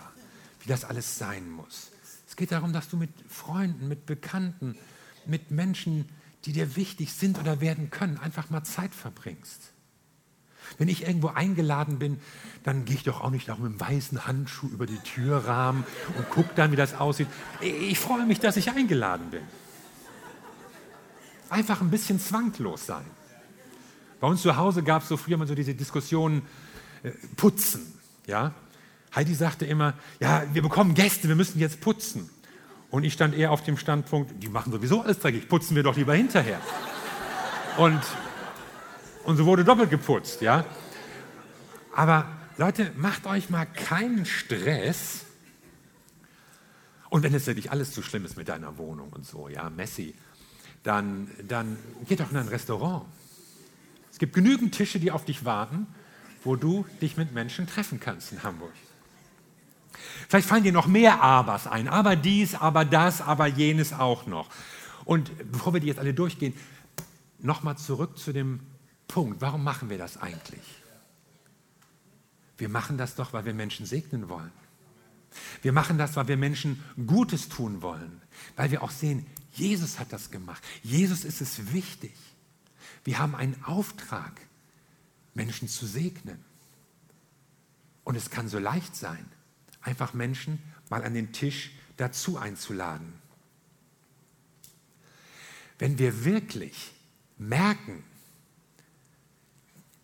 wie 0.60 0.70
das 0.70 0.86
alles 0.86 1.18
sein 1.18 1.50
muss. 1.50 1.92
Es 2.28 2.36
geht 2.36 2.52
darum, 2.52 2.72
dass 2.72 2.88
du 2.88 2.98
mit 2.98 3.10
Freunden, 3.28 3.88
mit 3.88 4.06
Bekannten, 4.06 4.78
mit 5.26 5.50
Menschen, 5.50 6.08
die 6.46 6.54
dir 6.54 6.76
wichtig 6.76 7.14
sind 7.14 7.40
oder 7.40 7.62
werden 7.62 7.90
können, 7.90 8.18
einfach 8.18 8.50
mal 8.50 8.64
Zeit 8.64 8.96
verbringst. 8.96 9.72
Wenn 10.78 10.88
ich 10.88 11.06
irgendwo 11.06 11.28
eingeladen 11.28 12.00
bin, 12.00 12.20
dann 12.64 12.86
gehe 12.86 12.96
ich 12.96 13.04
doch 13.04 13.22
auch 13.22 13.30
nicht 13.30 13.48
noch 13.48 13.58
mit 13.58 13.72
einem 13.72 13.80
weißen 13.80 14.26
Handschuh 14.26 14.68
über 14.68 14.86
die 14.86 14.98
Türrahmen 15.00 15.84
und 16.18 16.30
gucke 16.30 16.52
dann, 16.56 16.72
wie 16.72 16.76
das 16.76 16.94
aussieht. 16.94 17.28
Ich 17.60 18.00
freue 18.00 18.26
mich, 18.26 18.40
dass 18.40 18.58
ich 18.58 18.72
eingeladen 18.72 19.30
bin. 19.32 19.42
Einfach 21.50 21.82
ein 21.82 21.90
bisschen 21.90 22.20
zwanglos 22.20 22.86
sein. 22.86 23.06
Bei 24.22 24.28
uns 24.28 24.42
zu 24.42 24.56
Hause 24.56 24.84
gab 24.84 25.02
es 25.02 25.10
so 25.10 25.18
früher 25.18 25.38
mal 25.38 25.48
so 25.48 25.56
diese 25.56 25.74
Diskussionen, 25.74 26.44
äh, 27.04 27.12
putzen. 27.36 27.94
Ja? 28.28 28.54
Heidi 29.14 29.34
sagte 29.34 29.66
immer, 29.66 29.96
ja, 30.20 30.44
wir 30.54 30.62
bekommen 30.62 30.94
Gäste, 30.94 31.28
wir 31.28 31.36
müssen 31.36 31.60
jetzt 31.60 31.82
putzen. 31.82 32.30
Und 32.92 33.06
ich 33.06 33.14
stand 33.14 33.34
eher 33.34 33.52
auf 33.52 33.64
dem 33.64 33.78
Standpunkt, 33.78 34.44
die 34.44 34.50
machen 34.50 34.72
sowieso 34.72 35.02
alles 35.02 35.20
dreckig, 35.20 35.48
putzen 35.48 35.76
wir 35.76 35.84
doch 35.84 35.96
lieber 35.96 36.14
hinterher. 36.14 36.60
Und, 37.78 38.02
und 39.24 39.38
so 39.38 39.46
wurde 39.46 39.64
doppelt 39.64 39.90
geputzt, 39.90 40.42
ja. 40.42 40.66
Aber 41.96 42.28
Leute, 42.58 42.92
macht 42.98 43.26
euch 43.26 43.50
mal 43.50 43.66
keinen 43.66 44.26
Stress. 44.26 45.26
Und 47.10 47.24
wenn 47.24 47.34
es 47.34 47.48
wirklich 47.48 47.72
alles 47.72 47.92
zu 47.94 48.02
schlimm 48.02 48.26
ist 48.26 48.38
mit 48.38 48.50
deiner 48.50 48.78
Wohnung 48.78 49.12
und 49.14 49.26
so, 49.26 49.48
ja, 49.48 49.70
Messi, 49.70 50.14
dann, 50.84 51.32
dann 51.48 51.78
geh 52.08 52.16
doch 52.18 52.30
in 52.30 52.38
ein 52.38 52.50
Restaurant. 52.50 53.06
Es 54.12 54.20
gibt 54.20 54.34
genügend 54.34 54.76
Tische, 54.76 55.00
die 55.00 55.12
auf 55.12 55.24
dich 55.24 55.46
warten, 55.46 55.88
wo 56.44 56.58
du 56.58 56.86
dich 57.02 57.16
mit 57.16 57.32
Menschen 57.32 57.68
treffen 57.68 58.02
kannst 58.02 58.34
in 58.34 58.44
Hamburg. 58.44 58.74
Vielleicht 60.28 60.48
fallen 60.48 60.64
dir 60.64 60.72
noch 60.72 60.88
mehr 60.88 61.22
Abers 61.22 61.68
ein. 61.68 61.88
Aber 61.88 62.16
dies, 62.16 62.56
aber 62.56 62.86
das, 62.86 63.22
aber 63.22 63.48
jenes 63.48 63.94
auch 63.94 64.26
noch. 64.26 64.50
Und 65.06 65.32
bevor 65.52 65.74
wir 65.74 65.80
die 65.80 65.88
jetzt 65.88 66.00
alle 66.00 66.14
durchgehen, 66.14 66.54
nochmal 67.40 67.78
zurück 67.78 68.18
zu 68.18 68.34
dem 68.34 68.62
Punkt. 69.08 69.42
Warum 69.42 69.64
machen 69.64 69.90
wir 69.90 69.98
das 69.98 70.18
eigentlich? 70.18 70.62
Wir 72.58 72.70
machen 72.70 72.98
das 72.98 73.16
doch, 73.16 73.34
weil 73.34 73.46
wir 73.46 73.54
Menschen 73.54 73.86
segnen 73.86 74.30
wollen. 74.30 74.52
Wir 75.62 75.74
machen 75.74 75.98
das, 75.98 76.16
weil 76.16 76.28
wir 76.28 76.38
Menschen 76.38 76.84
Gutes 77.08 77.50
tun 77.50 77.82
wollen. 77.82 78.22
Weil 78.56 78.72
wir 78.72 78.84
auch 78.84 78.92
sehen, 78.92 79.26
Jesus 79.54 80.00
hat 80.00 80.14
das 80.14 80.32
gemacht. 80.32 80.64
Jesus 80.84 81.26
ist 81.26 81.42
es 81.42 81.74
wichtig. 81.74 82.14
Wir 83.04 83.20
haben 83.20 83.36
einen 83.36 83.62
Auftrag, 83.66 84.40
Menschen 85.34 85.68
zu 85.68 85.86
segnen. 85.86 86.44
Und 88.04 88.16
es 88.16 88.30
kann 88.30 88.48
so 88.48 88.60
leicht 88.60 88.96
sein 88.96 89.26
einfach 89.82 90.14
Menschen 90.14 90.60
mal 90.90 91.04
an 91.04 91.14
den 91.14 91.32
Tisch 91.32 91.72
dazu 91.98 92.38
einzuladen. 92.38 93.14
Wenn 95.80 95.98
wir 95.98 96.26
wirklich 96.26 96.92
merken, 97.38 98.04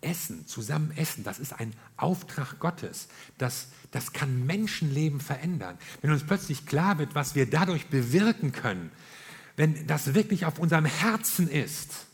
Essen, 0.01 0.47
zusammen 0.47 0.91
essen, 0.95 1.23
das 1.23 1.39
ist 1.39 1.53
ein 1.53 1.73
Auftrag 1.97 2.59
Gottes. 2.59 3.07
Das, 3.37 3.69
das 3.91 4.13
kann 4.13 4.45
Menschenleben 4.45 5.19
verändern. 5.19 5.77
Wenn 6.01 6.11
uns 6.11 6.23
plötzlich 6.23 6.65
klar 6.65 6.99
wird, 6.99 7.15
was 7.15 7.35
wir 7.35 7.49
dadurch 7.49 7.87
bewirken 7.87 8.51
können, 8.51 8.91
wenn 9.55 9.87
das 9.87 10.13
wirklich 10.13 10.45
auf 10.45 10.59
unserem 10.59 10.85
Herzen 10.85 11.49
ist, 11.49 12.05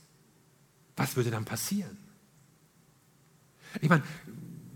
was 0.96 1.16
würde 1.16 1.30
dann 1.30 1.46
passieren? 1.46 1.98
Ich 3.82 3.90
meine, 3.90 4.04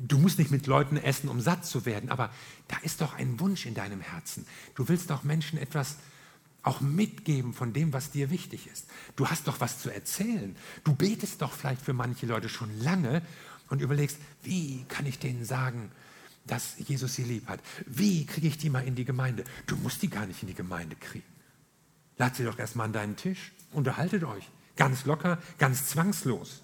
du 0.07 0.17
musst 0.17 0.39
nicht 0.39 0.51
mit 0.51 0.67
Leuten 0.67 0.97
essen, 0.97 1.29
um 1.29 1.41
satt 1.41 1.65
zu 1.65 1.85
werden, 1.85 2.09
aber 2.09 2.31
da 2.67 2.77
ist 2.83 3.01
doch 3.01 3.15
ein 3.15 3.39
Wunsch 3.39 3.65
in 3.65 3.73
deinem 3.73 4.01
Herzen. 4.01 4.45
Du 4.75 4.87
willst 4.87 5.09
doch 5.09 5.23
Menschen 5.23 5.57
etwas 5.57 5.97
auch 6.63 6.81
mitgeben 6.81 7.53
von 7.53 7.73
dem, 7.73 7.93
was 7.93 8.11
dir 8.11 8.29
wichtig 8.29 8.67
ist. 8.67 8.87
Du 9.15 9.27
hast 9.27 9.47
doch 9.47 9.59
was 9.61 9.79
zu 9.79 9.89
erzählen. 9.89 10.55
Du 10.83 10.93
betest 10.93 11.41
doch 11.41 11.53
vielleicht 11.53 11.81
für 11.81 11.93
manche 11.93 12.25
Leute 12.25 12.49
schon 12.49 12.77
lange 12.79 13.21
und 13.69 13.81
überlegst, 13.81 14.17
wie 14.43 14.83
kann 14.89 15.05
ich 15.05 15.19
denen 15.19 15.45
sagen, 15.45 15.91
dass 16.45 16.75
Jesus 16.77 17.15
sie 17.15 17.23
lieb 17.23 17.47
hat? 17.47 17.61
Wie 17.85 18.25
kriege 18.25 18.47
ich 18.47 18.57
die 18.57 18.69
mal 18.69 18.85
in 18.85 18.95
die 18.95 19.05
Gemeinde? 19.05 19.43
Du 19.65 19.75
musst 19.77 20.01
die 20.01 20.09
gar 20.09 20.25
nicht 20.25 20.41
in 20.41 20.47
die 20.47 20.53
Gemeinde 20.53 20.95
kriegen. 20.95 21.25
Lad 22.17 22.35
sie 22.35 22.43
doch 22.43 22.57
erstmal 22.57 22.87
an 22.87 22.93
deinen 22.93 23.15
Tisch, 23.15 23.53
unterhaltet 23.71 24.23
euch. 24.23 24.49
Ganz 24.75 25.05
locker, 25.05 25.39
ganz 25.57 25.87
zwangslos. 25.87 26.63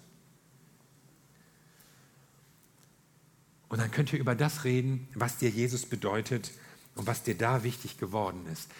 Und 3.74 3.80
dann 3.80 3.90
könnt 3.90 4.12
ihr 4.12 4.20
über 4.20 4.36
das 4.36 4.62
reden, 4.62 5.08
was 5.14 5.38
dir 5.38 5.50
Jesus 5.50 5.84
bedeutet 5.84 6.52
und 6.94 7.08
was 7.08 7.24
dir 7.24 7.36
da 7.36 7.64
wichtig 7.64 7.98
geworden 7.98 8.46
ist. 8.46 8.70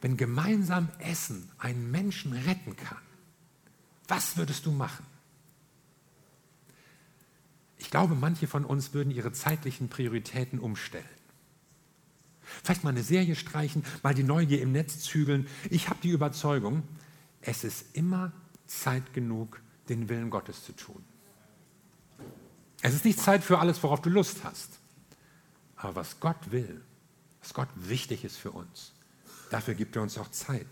Wenn 0.00 0.16
gemeinsam 0.16 0.90
Essen 1.00 1.50
einen 1.58 1.90
Menschen 1.90 2.32
retten 2.32 2.76
kann, 2.76 3.02
was 4.06 4.36
würdest 4.36 4.64
du 4.64 4.70
machen? 4.70 5.04
Ich 7.78 7.90
glaube, 7.90 8.14
manche 8.14 8.46
von 8.46 8.64
uns 8.64 8.94
würden 8.94 9.10
ihre 9.10 9.32
zeitlichen 9.32 9.88
Prioritäten 9.88 10.60
umstellen. 10.60 11.04
Vielleicht 12.62 12.84
mal 12.84 12.90
eine 12.90 13.02
Serie 13.02 13.34
streichen, 13.34 13.84
mal 14.04 14.14
die 14.14 14.22
Neugier 14.22 14.62
im 14.62 14.70
Netz 14.70 15.00
zügeln. 15.00 15.48
Ich 15.68 15.88
habe 15.88 15.98
die 16.00 16.10
Überzeugung, 16.10 16.84
es 17.40 17.64
ist 17.64 17.86
immer 17.96 18.30
Zeit 18.68 19.14
genug, 19.14 19.60
den 19.88 20.08
Willen 20.08 20.30
Gottes 20.30 20.64
zu 20.64 20.74
tun. 20.74 21.04
Es 22.84 22.92
ist 22.92 23.06
nicht 23.06 23.18
Zeit 23.18 23.42
für 23.42 23.60
alles, 23.60 23.82
worauf 23.82 24.02
du 24.02 24.10
Lust 24.10 24.44
hast. 24.44 24.78
Aber 25.76 25.96
was 25.96 26.20
Gott 26.20 26.50
will, 26.50 26.82
was 27.40 27.54
Gott 27.54 27.68
wichtig 27.76 28.24
ist 28.24 28.36
für 28.36 28.50
uns, 28.50 28.92
dafür 29.48 29.72
gibt 29.72 29.96
er 29.96 30.02
uns 30.02 30.18
auch 30.18 30.30
Zeit. 30.30 30.66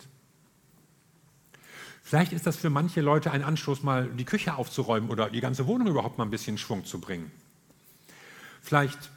Vielleicht 2.02 2.34
ist 2.34 2.46
das 2.46 2.56
für 2.58 2.68
manche 2.68 3.00
Leute 3.00 3.30
ein 3.30 3.42
Anstoß, 3.42 3.82
mal 3.82 4.10
die 4.10 4.26
Küche 4.26 4.56
aufzuräumen 4.56 5.08
oder 5.08 5.30
die 5.30 5.40
ganze 5.40 5.66
Wohnung 5.66 5.88
überhaupt 5.88 6.18
mal 6.18 6.24
ein 6.24 6.30
bisschen 6.30 6.58
Schwung 6.58 6.84
zu 6.84 7.00
bringen. 7.00 7.32
Vielleicht 8.60 9.10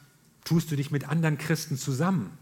tust 0.44 0.70
du 0.70 0.76
dich 0.76 0.90
mit 0.90 1.06
anderen 1.06 1.36
Christen 1.36 1.76
zusammen. 1.76 2.38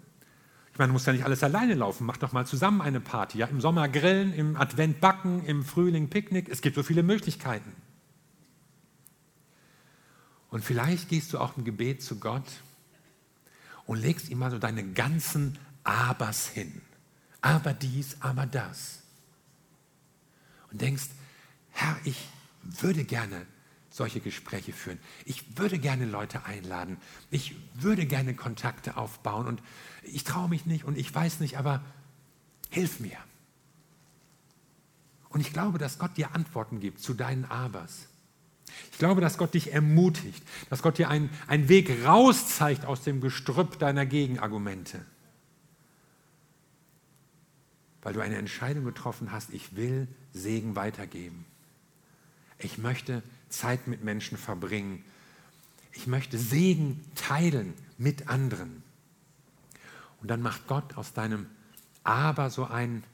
Ich 0.72 0.78
meine, 0.78 0.90
du 0.90 0.92
musst 0.92 1.08
ja 1.08 1.12
nicht 1.12 1.24
alles 1.24 1.42
alleine 1.42 1.74
laufen. 1.74 2.06
Mach 2.06 2.18
doch 2.18 2.30
mal 2.30 2.46
zusammen 2.46 2.80
eine 2.80 3.00
Party. 3.00 3.38
Ja? 3.38 3.46
Im 3.46 3.60
Sommer 3.60 3.88
grillen, 3.88 4.32
im 4.32 4.56
Advent 4.56 5.00
backen, 5.00 5.44
im 5.46 5.64
Frühling 5.64 6.10
Picknick. 6.10 6.48
Es 6.48 6.60
gibt 6.60 6.76
so 6.76 6.84
viele 6.84 7.02
Möglichkeiten. 7.02 7.72
Und 10.54 10.64
vielleicht 10.64 11.08
gehst 11.08 11.32
du 11.32 11.40
auch 11.40 11.56
im 11.56 11.64
Gebet 11.64 12.00
zu 12.00 12.20
Gott 12.20 12.46
und 13.86 14.00
legst 14.00 14.28
ihm 14.28 14.38
mal 14.38 14.52
so 14.52 14.58
deine 14.60 14.84
ganzen 14.84 15.58
Abers 15.82 16.46
hin. 16.46 16.80
Aber 17.40 17.72
dies, 17.72 18.18
aber 18.20 18.46
das. 18.46 19.02
Und 20.70 20.80
denkst, 20.80 21.08
Herr, 21.72 21.96
ich 22.04 22.28
würde 22.62 23.02
gerne 23.02 23.46
solche 23.90 24.20
Gespräche 24.20 24.72
führen. 24.72 25.00
Ich 25.24 25.58
würde 25.58 25.80
gerne 25.80 26.04
Leute 26.06 26.44
einladen. 26.44 26.98
Ich 27.32 27.56
würde 27.74 28.06
gerne 28.06 28.34
Kontakte 28.34 28.96
aufbauen. 28.96 29.48
Und 29.48 29.60
ich 30.04 30.22
traue 30.22 30.48
mich 30.48 30.66
nicht 30.66 30.84
und 30.84 30.96
ich 30.96 31.12
weiß 31.12 31.40
nicht, 31.40 31.58
aber 31.58 31.82
hilf 32.70 33.00
mir. 33.00 33.18
Und 35.30 35.40
ich 35.40 35.52
glaube, 35.52 35.78
dass 35.78 35.98
Gott 35.98 36.16
dir 36.16 36.32
Antworten 36.32 36.78
gibt 36.78 37.00
zu 37.00 37.12
deinen 37.12 37.44
Abers. 37.44 38.06
Ich 38.92 38.98
glaube, 38.98 39.20
dass 39.20 39.38
Gott 39.38 39.54
dich 39.54 39.72
ermutigt, 39.72 40.42
dass 40.70 40.82
Gott 40.82 40.98
dir 40.98 41.08
einen, 41.08 41.30
einen 41.46 41.68
Weg 41.68 42.04
rauszeigt 42.04 42.84
aus 42.84 43.02
dem 43.02 43.20
Gestrüpp 43.20 43.78
deiner 43.78 44.06
Gegenargumente. 44.06 45.04
Weil 48.02 48.12
du 48.12 48.20
eine 48.20 48.36
Entscheidung 48.36 48.84
getroffen 48.84 49.32
hast, 49.32 49.52
ich 49.52 49.76
will 49.76 50.06
Segen 50.32 50.76
weitergeben. 50.76 51.44
Ich 52.58 52.78
möchte 52.78 53.22
Zeit 53.48 53.88
mit 53.88 54.04
Menschen 54.04 54.38
verbringen. 54.38 55.04
Ich 55.92 56.06
möchte 56.06 56.38
Segen 56.38 57.04
teilen 57.14 57.74
mit 57.98 58.28
anderen. 58.28 58.82
Und 60.20 60.28
dann 60.30 60.42
macht 60.42 60.66
Gott 60.66 60.96
aus 60.96 61.12
deinem 61.12 61.46
Aber 62.02 62.50
so 62.50 62.64
ein 62.64 63.04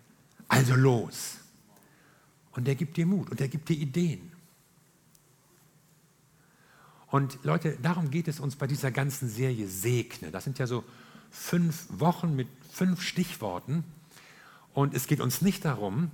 Also 0.48 0.74
los. 0.74 1.38
Und 2.52 2.66
er 2.66 2.74
gibt 2.74 2.96
dir 2.96 3.06
Mut 3.06 3.30
und 3.30 3.40
er 3.40 3.48
gibt 3.48 3.68
dir 3.68 3.76
Ideen. 3.76 4.32
Und 7.10 7.38
Leute, 7.42 7.76
darum 7.82 8.10
geht 8.10 8.28
es 8.28 8.38
uns 8.40 8.56
bei 8.56 8.66
dieser 8.66 8.90
ganzen 8.90 9.28
Serie 9.28 9.66
Segne. 9.66 10.30
Das 10.30 10.44
sind 10.44 10.58
ja 10.58 10.66
so 10.66 10.84
fünf 11.30 11.86
Wochen 11.90 12.36
mit 12.36 12.48
fünf 12.72 13.02
Stichworten. 13.02 13.84
Und 14.72 14.94
es 14.94 15.06
geht 15.06 15.20
uns 15.20 15.42
nicht 15.42 15.64
darum, 15.64 16.10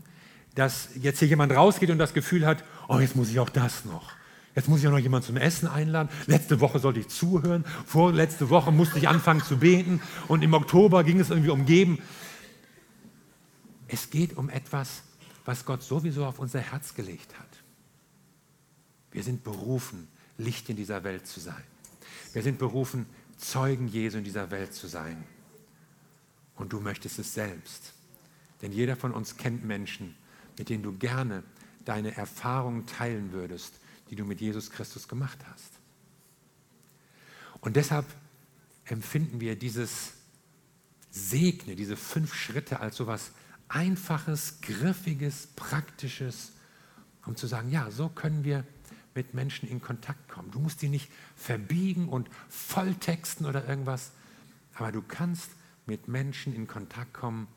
dass 0.54 0.88
jetzt 0.94 1.18
hier 1.18 1.28
jemand 1.28 1.52
rausgeht 1.52 1.90
und 1.90 1.98
das 1.98 2.14
Gefühl 2.14 2.46
hat, 2.46 2.64
oh, 2.88 2.98
jetzt 2.98 3.14
muss 3.14 3.28
ich 3.28 3.38
auch 3.38 3.50
das 3.50 3.85
noch. 3.85 4.12
Jetzt 4.54 4.70
muss 4.70 4.80
ich 4.80 4.88
auch 4.88 4.92
noch 4.92 4.98
jemanden 4.98 5.26
zum 5.26 5.37
Essen 5.37 5.68
einladen. 5.68 6.09
Letzte 6.26 6.61
Woche 6.61 6.78
sollte 6.78 7.00
ich 7.00 7.09
zuhören. 7.09 7.66
Vorletzte 7.85 8.48
Woche 8.48 8.72
musste 8.72 8.98
ich 8.98 9.06
anfangen 9.06 9.42
zu 9.42 9.59
beten. 9.59 10.00
Und 10.28 10.42
im 10.42 10.54
Oktober 10.54 11.04
ging 11.04 11.20
es 11.20 11.28
irgendwie 11.28 11.50
um 11.50 11.66
Geben. 11.66 11.98
Es 13.87 14.09
geht 14.09 14.35
um 14.38 14.48
etwas, 14.48 15.02
was 15.44 15.66
Gott 15.66 15.82
sowieso 15.82 16.24
auf 16.24 16.38
unser 16.38 16.61
Herz 16.61 16.94
gelegt 16.94 17.38
hat. 17.38 17.48
Wir 19.12 19.22
sind 19.22 19.44
berufen, 19.44 20.09
Licht 20.38 20.68
in 20.68 20.77
dieser 20.77 21.05
Welt 21.05 21.27
zu 21.27 21.40
sein. 21.40 21.62
Wir 22.33 22.42
sind 22.42 22.59
berufen, 22.59 23.07
Zeugen 23.38 23.88
Jesu 23.88 24.18
in 24.18 24.25
dieser 24.25 24.51
Welt 24.51 24.72
zu 24.72 24.87
sein. 24.87 25.25
Und 26.55 26.72
du 26.72 26.81
möchtest 26.81 27.18
es 27.18 27.35
selbst. 27.35 27.92
Denn 28.62 28.72
jeder 28.72 28.96
von 28.96 29.12
uns 29.12 29.37
kennt 29.37 29.64
Menschen, 29.64 30.16
mit 30.59 30.70
denen 30.70 30.83
du 30.83 30.96
gerne 30.96 31.42
deine 31.85 32.16
Erfahrungen 32.16 32.87
teilen 32.87 33.33
würdest, 33.33 33.75
die 34.11 34.16
du 34.16 34.25
mit 34.25 34.40
Jesus 34.40 34.70
Christus 34.70 35.07
gemacht 35.07 35.38
hast. 35.51 35.72
Und 37.61 37.77
deshalb 37.77 38.07
empfinden 38.87 39.40
wir 39.40 39.57
dieses 39.57 40.12
Segne, 41.11 41.77
diese 41.77 41.96
fünf 41.96 42.35
Schritte 42.35 42.81
als 42.81 42.96
so 42.96 43.05
etwas 43.05 43.33
Einfaches, 43.68 44.61
Griffiges, 44.61 45.49
Praktisches, 45.57 46.53
um 47.25 47.37
zu 47.37 47.46
sagen, 47.46 47.70
ja, 47.70 47.90
so 47.90 48.09
können 48.09 48.44
wir 48.44 48.64
mit 49.16 49.35
Menschen 49.35 49.68
in 49.68 49.81
Kontakt 49.81 50.29
kommen. 50.29 50.50
Du 50.50 50.61
musst 50.61 50.83
die 50.83 50.88
nicht 50.88 51.11
verbiegen 51.35 52.09
und 52.09 52.29
volltexten 52.48 53.46
oder 53.46 53.66
irgendwas, 53.66 54.12
aber 54.74 54.92
du 54.92 55.02
kannst 55.02 55.50
mit 55.87 56.07
Menschen 56.07 56.55
in 56.55 56.66
Kontakt 56.66 57.14
kommen 57.14 57.48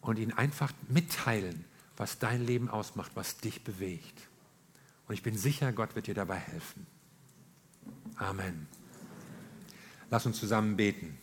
und 0.00 0.18
ihnen 0.18 0.32
einfach 0.32 0.72
mitteilen, 0.88 1.64
was 1.96 2.18
dein 2.18 2.46
Leben 2.46 2.70
ausmacht, 2.70 3.12
was 3.14 3.38
dich 3.38 3.64
bewegt. 3.64 4.28
Und 5.06 5.14
ich 5.14 5.22
bin 5.22 5.36
sicher, 5.36 5.72
Gott 5.72 5.94
wird 5.94 6.06
dir 6.06 6.14
dabei 6.14 6.36
helfen. 6.36 6.86
Amen. 8.16 8.68
Lass 10.08 10.24
uns 10.26 10.38
zusammen 10.38 10.76
beten. 10.76 11.18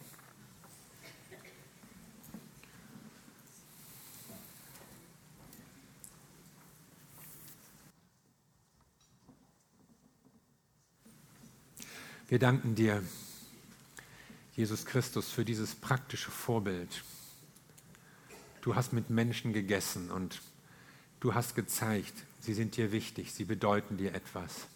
Wir 12.30 12.40
danken 12.40 12.76
dir, 12.76 13.02
Jesus 14.54 14.86
Christus, 14.86 15.32
für 15.32 15.46
dieses 15.46 15.76
praktische 15.76 16.30
Vorbild. 16.30 17.04
Du 18.60 18.76
hast 18.76 18.92
mit 18.92 19.10
Menschen 19.10 19.54
gegessen 19.54 20.12
und 20.12 20.42
du 21.22 21.34
hast 21.34 21.56
gezeigt, 21.56 22.13
sie 22.42 22.54
sind 22.54 22.76
dir 22.76 22.92
wichtig, 22.92 23.34
sie 23.34 23.46
bedeuten 23.46 23.96
dir 23.96 24.13
etwas. 24.13 24.68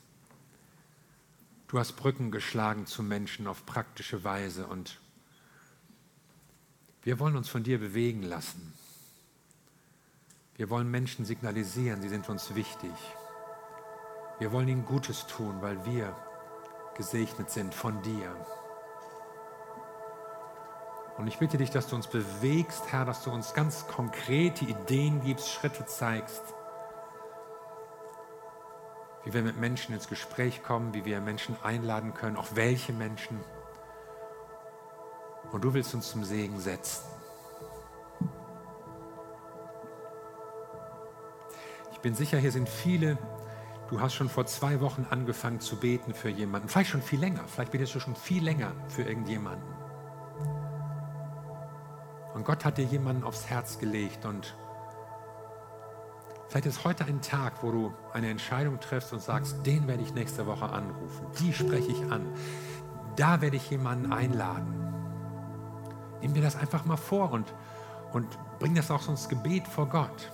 Du 1.67 1.77
hast 1.77 1.97
Brücken 1.97 2.31
geschlagen 2.31 2.85
zu 2.85 3.03
Menschen 3.03 3.47
auf 3.47 3.65
praktische 3.65 4.23
Weise 4.23 4.65
und 4.67 4.97
wir 7.03 7.19
wollen 7.19 7.35
uns 7.35 7.49
von 7.49 7.63
dir 7.63 7.79
bewegen 7.79 8.23
lassen. 8.23 8.73
Wir 10.55 10.69
wollen 10.69 10.89
Menschen 10.89 11.25
signalisieren, 11.25 12.01
sie 12.01 12.09
sind 12.09 12.29
uns 12.29 12.55
wichtig. 12.55 12.93
Wir 14.39 14.53
wollen 14.53 14.69
ihnen 14.69 14.85
Gutes 14.85 15.27
tun, 15.27 15.61
weil 15.61 15.85
wir 15.85 16.15
gesegnet 17.01 17.49
sind 17.49 17.73
von 17.73 17.99
dir. 18.03 18.29
Und 21.17 21.25
ich 21.25 21.39
bitte 21.39 21.57
dich, 21.57 21.71
dass 21.71 21.87
du 21.87 21.95
uns 21.95 22.05
bewegst, 22.05 22.91
Herr, 22.91 23.05
dass 23.05 23.23
du 23.23 23.31
uns 23.31 23.55
ganz 23.55 23.87
konkrete 23.87 24.65
Ideen 24.65 25.19
gibst, 25.21 25.49
Schritte 25.49 25.83
zeigst, 25.87 26.43
wie 29.23 29.33
wir 29.33 29.41
mit 29.41 29.57
Menschen 29.57 29.95
ins 29.95 30.09
Gespräch 30.09 30.61
kommen, 30.61 30.93
wie 30.93 31.03
wir 31.03 31.21
Menschen 31.21 31.55
einladen 31.63 32.13
können, 32.13 32.37
auch 32.37 32.49
welche 32.53 32.93
Menschen. 32.93 33.39
Und 35.51 35.63
du 35.63 35.73
willst 35.73 35.95
uns 35.95 36.11
zum 36.11 36.23
Segen 36.23 36.59
setzen. 36.59 37.03
Ich 41.93 41.99
bin 41.99 42.13
sicher, 42.13 42.37
hier 42.37 42.51
sind 42.51 42.69
viele, 42.69 43.17
Du 43.91 43.99
hast 43.99 44.13
schon 44.13 44.29
vor 44.29 44.45
zwei 44.45 44.79
Wochen 44.79 45.05
angefangen 45.09 45.59
zu 45.59 45.75
beten 45.75 46.13
für 46.13 46.29
jemanden. 46.29 46.69
Vielleicht 46.69 46.91
schon 46.91 47.01
viel 47.01 47.19
länger. 47.19 47.43
Vielleicht 47.45 47.73
betest 47.73 47.93
du 47.93 47.99
schon 47.99 48.15
viel 48.15 48.41
länger 48.41 48.71
für 48.87 49.03
irgendjemanden. 49.03 49.67
Und 52.33 52.45
Gott 52.45 52.63
hat 52.63 52.77
dir 52.77 52.85
jemanden 52.85 53.25
aufs 53.25 53.47
Herz 53.47 53.79
gelegt. 53.79 54.25
Und 54.25 54.55
vielleicht 56.47 56.67
ist 56.67 56.85
heute 56.85 57.03
ein 57.03 57.21
Tag, 57.21 57.63
wo 57.63 57.71
du 57.73 57.93
eine 58.13 58.29
Entscheidung 58.29 58.79
triffst 58.79 59.11
und 59.11 59.21
sagst, 59.21 59.65
den 59.65 59.89
werde 59.89 60.03
ich 60.03 60.13
nächste 60.13 60.47
Woche 60.47 60.69
anrufen. 60.69 61.27
Die 61.41 61.51
spreche 61.51 61.91
ich 61.91 62.09
an. 62.09 62.33
Da 63.17 63.41
werde 63.41 63.57
ich 63.57 63.69
jemanden 63.69 64.13
einladen. 64.13 64.73
Nimm 66.21 66.33
dir 66.33 66.41
das 66.41 66.55
einfach 66.55 66.85
mal 66.85 66.95
vor 66.95 67.33
und, 67.33 67.53
und 68.13 68.25
bring 68.57 68.73
das 68.73 68.89
auch 68.89 69.09
ins 69.09 69.27
Gebet 69.27 69.67
vor 69.67 69.89
Gott. 69.89 70.31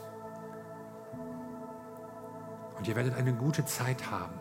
Und 2.77 2.87
ihr 2.87 2.95
werdet 2.95 3.15
eine 3.15 3.33
gute 3.33 3.65
Zeit 3.65 4.11
haben. 4.11 4.39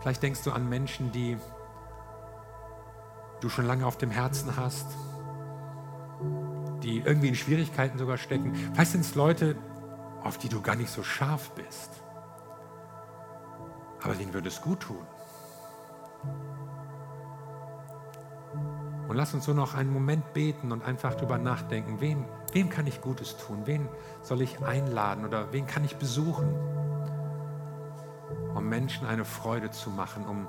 Vielleicht 0.00 0.22
denkst 0.22 0.44
du 0.44 0.52
an 0.52 0.68
Menschen, 0.68 1.10
die 1.10 1.36
du 3.40 3.48
schon 3.48 3.66
lange 3.66 3.86
auf 3.86 3.98
dem 3.98 4.10
Herzen 4.10 4.56
hast, 4.56 4.86
die 6.82 6.98
irgendwie 6.98 7.28
in 7.28 7.34
Schwierigkeiten 7.34 7.98
sogar 7.98 8.16
stecken. 8.16 8.54
Vielleicht 8.54 8.92
sind 8.92 9.00
es 9.00 9.14
Leute, 9.14 9.56
auf 10.22 10.38
die 10.38 10.48
du 10.48 10.60
gar 10.62 10.76
nicht 10.76 10.90
so 10.90 11.02
scharf 11.02 11.50
bist. 11.52 11.90
Aber 14.02 14.14
denen 14.14 14.32
würde 14.32 14.48
es 14.48 14.60
gut 14.60 14.80
tun. 14.80 15.04
Und 19.08 19.16
lass 19.16 19.34
uns 19.34 19.44
so 19.44 19.52
noch 19.52 19.74
einen 19.74 19.92
Moment 19.92 20.32
beten 20.32 20.72
und 20.72 20.84
einfach 20.84 21.14
darüber 21.14 21.38
nachdenken, 21.38 22.00
wem, 22.00 22.24
wem 22.52 22.68
kann 22.68 22.86
ich 22.86 23.00
Gutes 23.00 23.36
tun? 23.36 23.62
Wen 23.64 23.88
soll 24.22 24.42
ich 24.42 24.62
einladen 24.62 25.24
oder 25.24 25.52
wen 25.52 25.66
kann 25.66 25.84
ich 25.84 25.96
besuchen? 25.96 26.48
Um 28.54 28.68
Menschen 28.68 29.06
eine 29.06 29.24
Freude 29.24 29.70
zu 29.70 29.90
machen, 29.90 30.26
um 30.26 30.48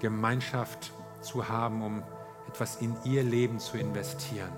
Gemeinschaft 0.00 0.92
zu 1.20 1.48
haben, 1.48 1.82
um 1.82 2.02
etwas 2.48 2.76
in 2.76 2.96
ihr 3.04 3.22
Leben 3.22 3.58
zu 3.58 3.78
investieren. 3.78 4.52